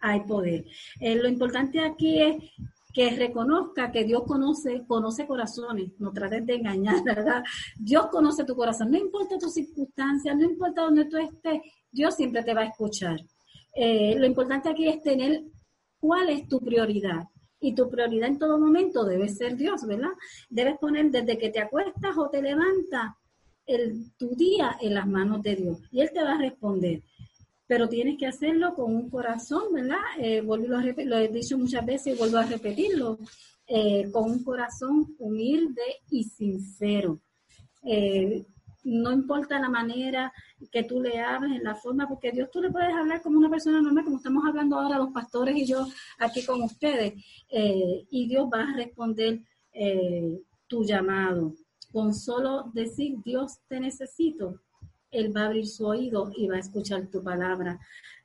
[0.00, 0.64] hay poder.
[1.00, 2.36] Eh, lo importante aquí es
[2.92, 7.42] que reconozca que Dios conoce, conoce corazones, no trates de engañar, ¿verdad?
[7.78, 11.60] Dios conoce tu corazón, no importa tus circunstancias, no importa dónde tú estés,
[11.90, 13.18] Dios siempre te va a escuchar.
[13.74, 15.44] Eh, lo importante aquí es tener
[15.98, 17.24] cuál es tu prioridad.
[17.60, 20.10] Y tu prioridad en todo momento debe ser Dios, ¿verdad?
[20.50, 23.14] Debes poner desde que te acuestas o te levantas
[23.64, 25.78] el, tu día en las manos de Dios.
[25.90, 27.02] Y Él te va a responder
[27.66, 29.98] pero tienes que hacerlo con un corazón, ¿verdad?
[30.18, 33.18] Eh, lo he dicho muchas veces y vuelvo a repetirlo,
[33.66, 37.20] eh, con un corazón humilde y sincero.
[37.82, 38.44] Eh,
[38.84, 40.30] no importa la manera
[40.70, 43.48] que tú le hables, en la forma, porque Dios tú le puedes hablar como una
[43.48, 45.86] persona normal, como estamos hablando ahora los pastores y yo
[46.18, 47.14] aquí con ustedes,
[48.10, 49.40] y Dios va a responder
[50.66, 51.54] tu llamado.
[51.92, 54.60] Con solo decir, Dios te necesito,
[55.14, 57.78] él va a abrir su oído y va a escuchar tu palabra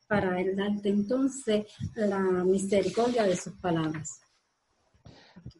[0.10, 4.22] para Él darte entonces la misericordia de sus palabras.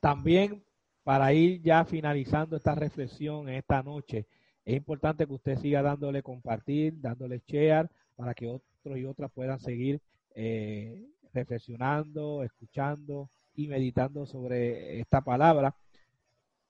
[0.02, 0.64] También
[1.04, 4.26] para ir ya finalizando esta reflexión en esta noche,
[4.66, 9.60] es importante que usted siga dándole compartir, dándole share para que otros y otras puedan
[9.60, 10.02] seguir
[10.34, 15.76] eh, reflexionando, escuchando y meditando sobre esta palabra.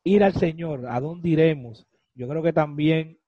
[0.03, 1.87] Ir al Señor, ¿a dónde iremos?
[2.13, 3.19] Yo creo que también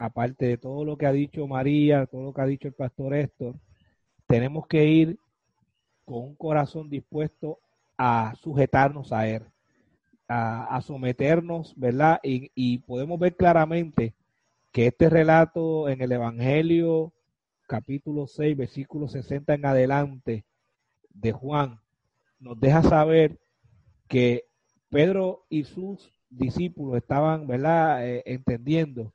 [0.00, 3.14] aparte de todo lo que ha dicho María, todo lo que ha dicho el pastor
[3.14, 3.56] Héctor,
[4.26, 5.18] tenemos que ir
[6.06, 7.60] con un corazón dispuesto
[7.98, 9.44] a sujetarnos a Él,
[10.26, 12.18] a, someternos, ¿verdad?
[12.22, 14.14] Y, podemos ver claramente
[14.72, 17.12] que este relato en el Evangelio,
[17.68, 20.46] capítulo 6, versículo 60 en adelante
[21.10, 21.78] de Juan,
[22.38, 23.38] nos deja saber
[24.08, 24.46] que
[24.88, 29.12] Pedro y sus discípulos estaban, ¿verdad?, eh, entendiendo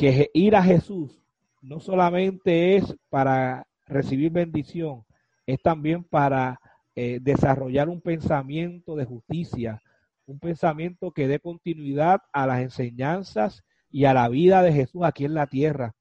[0.00, 1.20] que ir a Jesús
[1.60, 5.04] no solamente es para recibir bendición,
[5.44, 6.58] es también para
[6.96, 9.82] eh, desarrollar un pensamiento de justicia,
[10.24, 15.26] un pensamiento que dé continuidad a las enseñanzas y a la vida de Jesús aquí
[15.26, 15.94] en la tierra.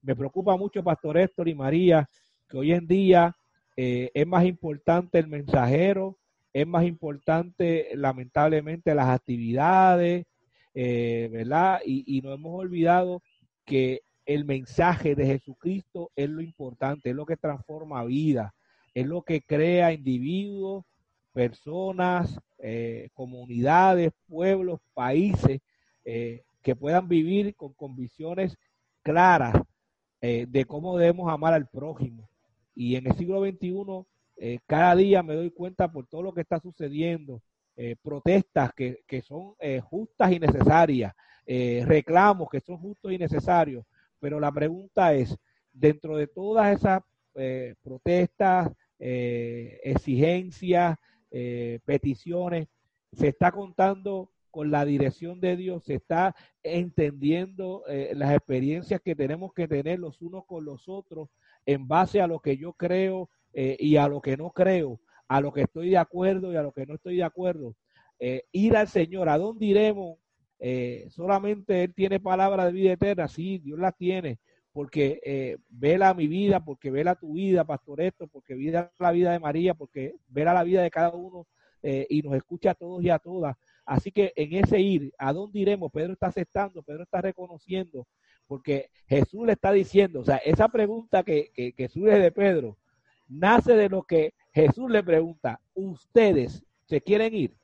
[0.00, 2.08] Me preocupa mucho, Pastor Héctor y María,
[2.48, 3.36] que hoy en día
[3.76, 6.16] eh, es más importante el mensajero,
[6.54, 10.24] es más importante lamentablemente las actividades,
[10.72, 11.80] eh, ¿verdad?
[11.84, 13.22] Y, y nos hemos olvidado
[13.64, 18.54] que el mensaje de Jesucristo es lo importante, es lo que transforma vida,
[18.94, 20.84] es lo que crea individuos,
[21.32, 25.60] personas, eh, comunidades, pueblos, países
[26.04, 28.56] eh, que puedan vivir con convicciones
[29.02, 29.56] claras
[30.20, 32.28] eh, de cómo debemos amar al prójimo.
[32.74, 36.58] Y en el siglo XXI, cada día me doy cuenta por todo lo que está
[36.58, 37.42] sucediendo,
[38.02, 41.12] protestas que, que son justas y necesarias,
[41.44, 43.84] eh, reclamos que son justos y necesarios,
[44.20, 45.36] pero la pregunta es,
[45.72, 47.02] dentro de todas esas
[47.34, 50.96] eh, protestas, eh, exigencias,
[51.86, 52.68] peticiones,
[53.10, 59.54] se está contando con la dirección de Dios, se está entendiendo las experiencias que tenemos
[59.54, 61.30] que tener los unos con los otros
[61.64, 65.54] en base a lo que yo creo y a lo que no creo, a lo
[65.54, 67.74] que estoy de acuerdo y a lo que no estoy de acuerdo.
[68.52, 70.18] ir al Señor, ¿a dónde iremos?
[71.10, 74.38] Solamente Él tiene palabra de vida eterna, sí, Dios la tiene,
[74.72, 79.32] porque eh, vela mi vida, porque vela tu vida, Pastor Esto, porque vela la vida
[79.32, 81.46] de María, porque vela la vida de cada uno
[81.82, 83.56] eh, y nos escucha a todos y a todas.
[83.84, 85.92] Así que en ese ir, ¿a dónde iremos?
[85.92, 88.06] Pedro está aceptando, Pedro está reconociendo,
[88.46, 92.78] porque Jesús le está diciendo, o sea, esa pregunta que, que, que surge de Pedro,
[93.28, 97.56] nace de lo que Jesús le pregunta, ¿ustedes se quieren ir?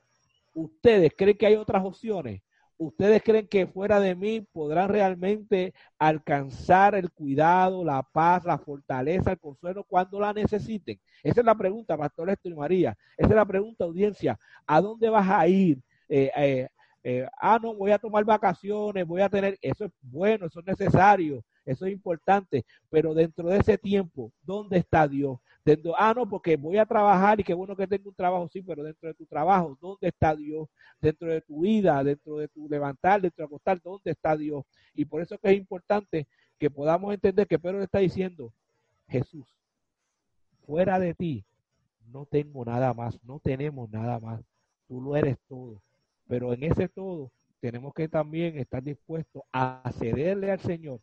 [0.53, 2.43] ¿Ustedes creen que hay otras opciones?
[2.79, 9.33] ¿Ustedes creen que fuera de mí podrán realmente alcanzar el cuidado, la paz, la fortaleza,
[9.33, 11.01] el consuelo cuando la necesiten?
[11.25, 12.97] Esa es la pregunta, Pastor Héctor y María.
[13.17, 14.39] Esa es la pregunta, audiencia.
[14.65, 15.83] ¿A dónde vas a ir?
[16.09, 16.69] Eh, eh,
[17.03, 20.67] eh, ah, no, voy a tomar vacaciones, voy a tener, eso es bueno, eso es
[20.67, 25.39] necesario, eso es importante, pero dentro de ese tiempo, ¿dónde está Dios?
[25.97, 28.83] Ah, no, porque voy a trabajar y qué bueno que tengo un trabajo, sí, pero
[28.83, 30.69] dentro de tu trabajo, ¿dónde está Dios?
[31.01, 34.65] Dentro de tu vida, dentro de tu levantar, dentro de acostar, ¿dónde está Dios?
[34.95, 36.27] Y por eso que es importante
[36.59, 38.53] que podamos entender que Pedro le está diciendo,
[39.09, 39.47] Jesús,
[40.67, 41.45] fuera de ti,
[42.13, 44.41] no tengo nada más, no tenemos nada más,
[44.87, 45.81] tú lo eres todo.
[46.27, 51.01] Pero en ese todo tenemos que también estar dispuestos a cederle al Señor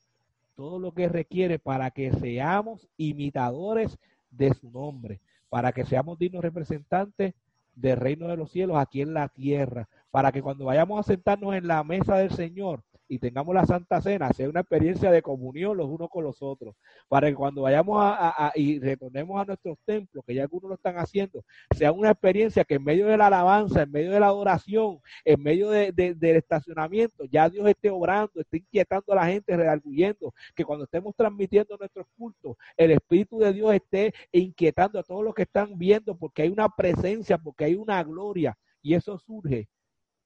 [0.55, 3.97] todo lo que requiere para que seamos imitadores
[4.37, 5.19] de su nombre,
[5.49, 7.33] para que seamos dignos representantes
[7.75, 11.55] del reino de los cielos aquí en la tierra, para que cuando vayamos a sentarnos
[11.55, 15.77] en la mesa del Señor, y tengamos la Santa Cena, sea una experiencia de comunión
[15.77, 16.75] los unos con los otros,
[17.07, 20.97] para que cuando vayamos a, y retornemos a nuestros templos, que ya algunos lo están
[20.97, 21.43] haciendo,
[21.75, 25.41] sea una experiencia que en medio de la alabanza, en medio de la adoración, en
[25.41, 30.65] medio de, del estacionamiento, ya Dios esté obrando, esté inquietando a la gente, redarguyendo, que
[30.65, 35.43] cuando estemos transmitiendo nuestros cultos, el Espíritu de Dios esté inquietando a todos los que
[35.43, 39.67] están viendo, porque hay una presencia, porque hay una gloria, y eso surge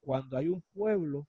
[0.01, 1.27] cuando hay un pueblo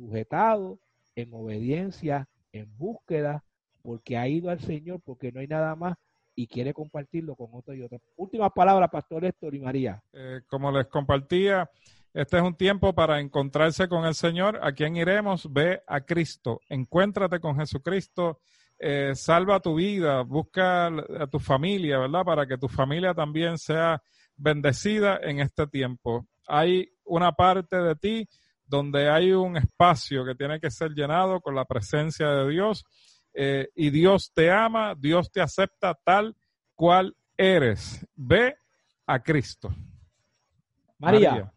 [0.00, 0.78] sujetado,
[1.14, 3.44] en obediencia, en búsqueda,
[3.82, 5.96] porque ha ido al Señor, porque no hay nada más
[6.34, 8.00] y quiere compartirlo con otro y otro.
[8.16, 10.02] Última palabra, Pastor Héctor y María.
[10.12, 11.68] Eh, como les compartía,
[12.14, 14.58] este es un tiempo para encontrarse con el Señor.
[14.62, 15.52] ¿A quién iremos?
[15.52, 16.60] Ve a Cristo.
[16.68, 18.40] Encuéntrate con Jesucristo.
[18.78, 20.22] Eh, salva tu vida.
[20.22, 22.24] Busca a tu familia, ¿verdad?
[22.24, 24.02] Para que tu familia también sea
[24.36, 26.26] bendecida en este tiempo.
[26.46, 28.28] Hay una parte de ti
[28.70, 32.84] donde hay un espacio que tiene que ser llenado con la presencia de Dios
[33.34, 36.36] eh, y Dios te ama, Dios te acepta tal
[36.76, 38.06] cual eres.
[38.14, 38.54] Ve
[39.06, 39.74] a Cristo.
[40.98, 41.52] María.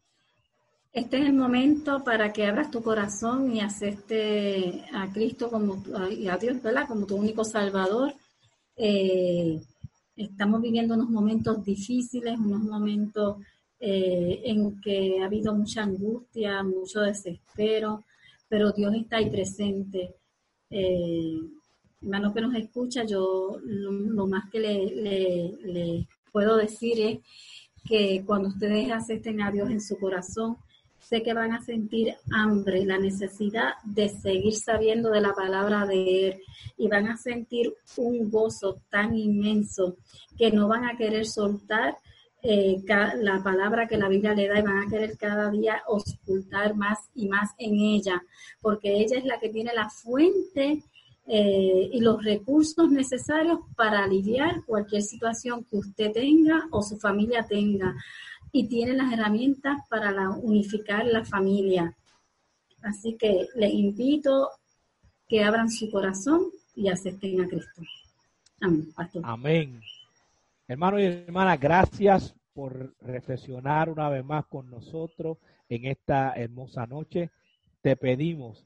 [0.91, 6.28] Este es el momento para que abras tu corazón y acepte a Cristo como y
[6.28, 6.88] a Dios, ¿verdad?
[6.88, 8.14] Como tu único Salvador.
[8.76, 9.61] Eh,
[10.16, 13.38] estamos viviendo unos momentos difíciles, unos momentos
[13.86, 18.06] eh, en que ha habido mucha angustia, mucho desespero,
[18.48, 20.16] pero Dios está ahí presente.
[20.70, 21.38] Eh,
[22.02, 27.20] hermano que nos escucha, yo lo, más que le, puedo decir es
[27.84, 30.56] que cuando ustedes acepten a Dios en su corazón,
[31.02, 36.30] sé que van a sentir hambre, la necesidad de seguir sabiendo de la palabra de
[36.30, 36.42] Él
[36.78, 39.98] y van a sentir un gozo tan inmenso
[40.38, 41.98] que no van a querer soltar
[42.46, 42.84] eh,
[43.22, 47.00] la palabra que la Biblia le da y van a querer cada día ocultar más
[47.16, 48.22] y más en ella,
[48.62, 50.84] porque ella es la que tiene la fuente
[51.26, 57.46] eh, y los recursos necesarios para aliviar cualquier situación que usted tenga o su familia
[57.48, 57.96] tenga
[58.52, 61.96] y tiene las herramientas para la, unificar la familia.
[62.82, 64.50] Así que les invito
[65.30, 67.82] que abran su corazón y acepten a Cristo.
[68.60, 68.94] Amén.
[70.66, 75.38] Hermanos y hermanas, gracias por reflexionar una vez más con nosotros
[75.68, 77.32] en esta hermosa noche.
[77.82, 78.66] Te pedimos,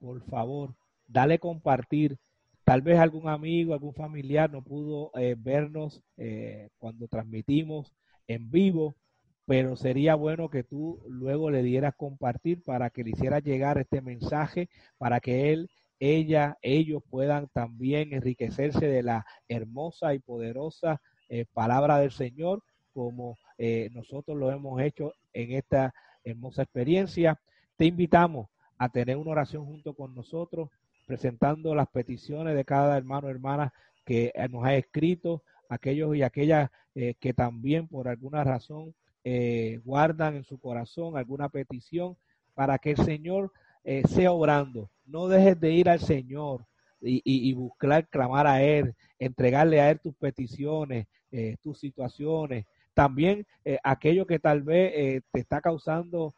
[0.00, 0.74] por favor,
[1.06, 2.16] dale compartir.
[2.64, 7.92] Tal vez algún amigo, algún familiar no pudo eh, vernos eh, cuando transmitimos
[8.26, 8.96] en vivo,
[9.44, 14.00] pero sería bueno que tú luego le dieras compartir para que le hicieras llegar este
[14.00, 15.68] mensaje, para que él,
[16.00, 22.62] ella, ellos puedan también enriquecerse de la hermosa y poderosa eh, palabra del Señor,
[22.92, 27.40] como eh, nosotros lo hemos hecho en esta hermosa experiencia.
[27.76, 30.70] Te invitamos a tener una oración junto con nosotros,
[31.06, 33.72] presentando las peticiones de cada hermano o hermana
[34.04, 40.36] que nos ha escrito, aquellos y aquellas eh, que también por alguna razón eh, guardan
[40.36, 42.16] en su corazón alguna petición
[42.54, 43.52] para que el Señor
[43.84, 44.90] eh, sea obrando.
[45.06, 46.66] No dejes de ir al Señor
[47.00, 52.64] y, buscar, clamar a Él, entregarle a Él tus peticiones, eh, tus situaciones.
[52.94, 53.46] También
[53.84, 56.34] aquello que tal vez te está causando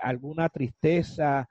[0.00, 1.48] alguna tristeza,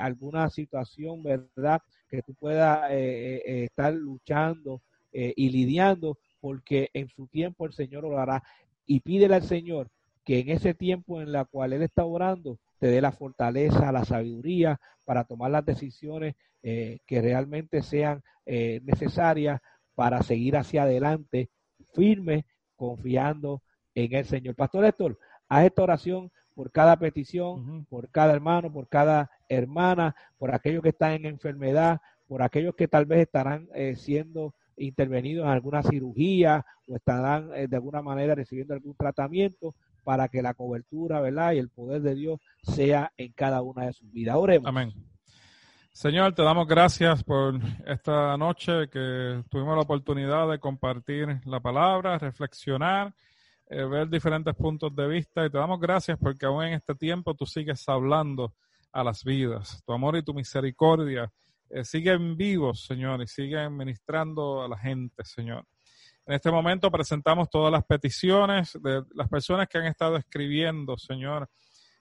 [0.00, 1.80] alguna situación, ¿verdad?
[2.08, 4.82] Que tú puedas estar luchando
[5.12, 8.42] y lidiando, porque en su tiempo el Señor orará.
[8.84, 9.88] Y pídele al Señor
[10.24, 14.04] que en ese tiempo en la cual Él está orando, te dé la fortaleza, la
[14.04, 19.60] sabiduría para tomar las decisiones eh, que realmente sean eh, necesarias
[19.94, 21.50] para seguir hacia adelante,
[21.94, 23.62] firme, confiando
[23.94, 24.54] en el Señor.
[24.54, 25.18] Pastor Héctor,
[25.48, 30.88] haz esta oración por cada petición, por cada hermano, por cada hermana, por aquellos que
[30.90, 36.64] están en enfermedad, por aquellos que tal vez estarán eh, siendo intervenidos en alguna cirugía
[36.86, 41.52] o estarán de alguna manera recibiendo algún tratamiento para que la cobertura, ¿verdad?
[41.52, 44.36] Y el poder de Dios sea en cada una de sus vidas.
[44.36, 44.68] Oremos.
[44.68, 44.92] Amén.
[45.92, 52.16] Señor, te damos gracias por esta noche que tuvimos la oportunidad de compartir la palabra,
[52.16, 53.12] reflexionar,
[53.68, 57.34] eh, ver diferentes puntos de vista y te damos gracias porque aún en este tiempo
[57.34, 58.54] tú sigues hablando
[58.92, 59.82] a las vidas.
[59.84, 61.30] Tu amor y tu misericordia
[61.68, 65.64] eh, siguen vivos, Señor, y siguen ministrando a la gente, Señor.
[66.30, 71.50] En este momento presentamos todas las peticiones de las personas que han estado escribiendo, Señor,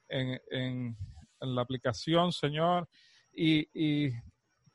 [0.07, 0.95] en,
[1.39, 2.88] la aplicación, Señor,
[3.34, 4.11] y,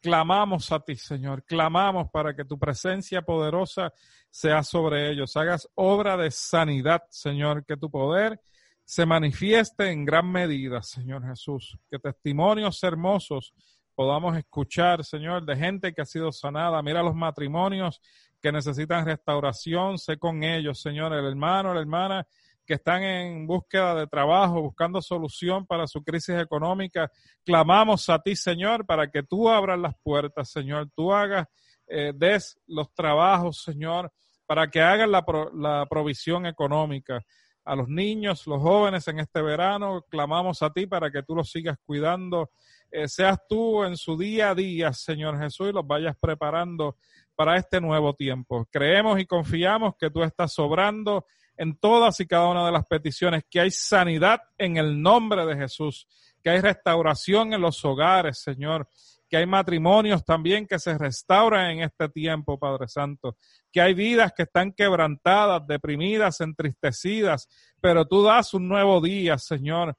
[0.01, 3.93] clamamos a ti, Señor, clamamos para que tu presencia poderosa
[4.29, 5.37] sea sobre ellos.
[5.37, 8.41] Hagas obra de sanidad, Señor, que tu poder
[8.85, 11.79] se manifieste en gran medida, Señor Jesús.
[11.89, 13.55] Que testimonios hermosos
[13.95, 16.83] podamos escuchar, Señor, de gente que ha sido sanada.
[16.83, 18.01] Mira los matrimonios
[18.45, 22.27] que necesitan restauración, sé con ellos, Señor, el hermano, la hermana
[22.67, 27.11] que están en búsqueda de trabajo, buscando solución para su crisis económica.
[27.43, 31.47] Clamamos a ti, Señor, para que tú abras las puertas, Señor, tú hagas,
[31.87, 34.13] eh, des los trabajos, Señor,
[34.45, 35.25] para que hagan la,
[35.55, 37.25] la provisión económica
[37.65, 40.05] a los niños, los jóvenes en este verano.
[40.11, 42.51] Clamamos a ti para que tú los sigas cuidando.
[42.91, 46.99] Eh, seas tú en su día a día, Señor Jesús, y los vayas preparando
[47.35, 48.67] para este nuevo tiempo.
[48.71, 51.27] Creemos y confiamos que tú estás sobrando
[51.57, 55.57] en todas y cada una de las peticiones, que hay sanidad en el nombre de
[55.57, 56.09] Jesús,
[56.43, 58.89] que hay restauración en los hogares, Señor,
[59.29, 63.37] que hay matrimonios también que se restauran en este tiempo, Padre Santo,
[63.73, 67.49] que hay vidas que están quebrantadas, deprimidas, entristecidas,
[67.81, 69.97] pero tú das un nuevo día, Señor,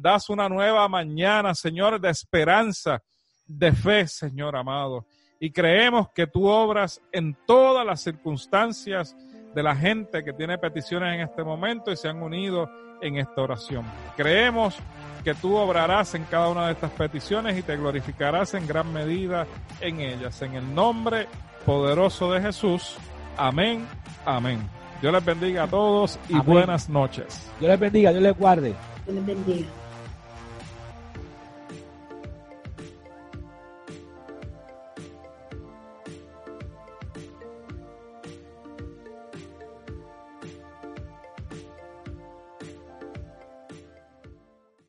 [0.00, 3.02] das una nueva mañana, Señor, de esperanza,
[3.46, 5.06] de fe, Señor amado
[5.44, 9.14] y creemos que tú obras en todas las circunstancias
[9.54, 12.70] de la gente que tiene peticiones en este momento y se han unido
[13.02, 13.84] en esta oración.
[14.16, 14.74] Creemos
[15.22, 19.46] que tú obrarás en cada una de estas peticiones y te glorificarás en gran medida
[19.82, 20.40] en ellas.
[20.40, 21.28] En el nombre
[21.66, 22.96] poderoso de Jesús.
[23.36, 23.86] Amén.
[24.24, 24.66] Amén.
[25.02, 27.52] Dios les bendiga a todos y buenas noches.
[27.60, 28.74] Dios les bendiga, Dios les guarde.
[29.04, 29.83] Dios les bendiga.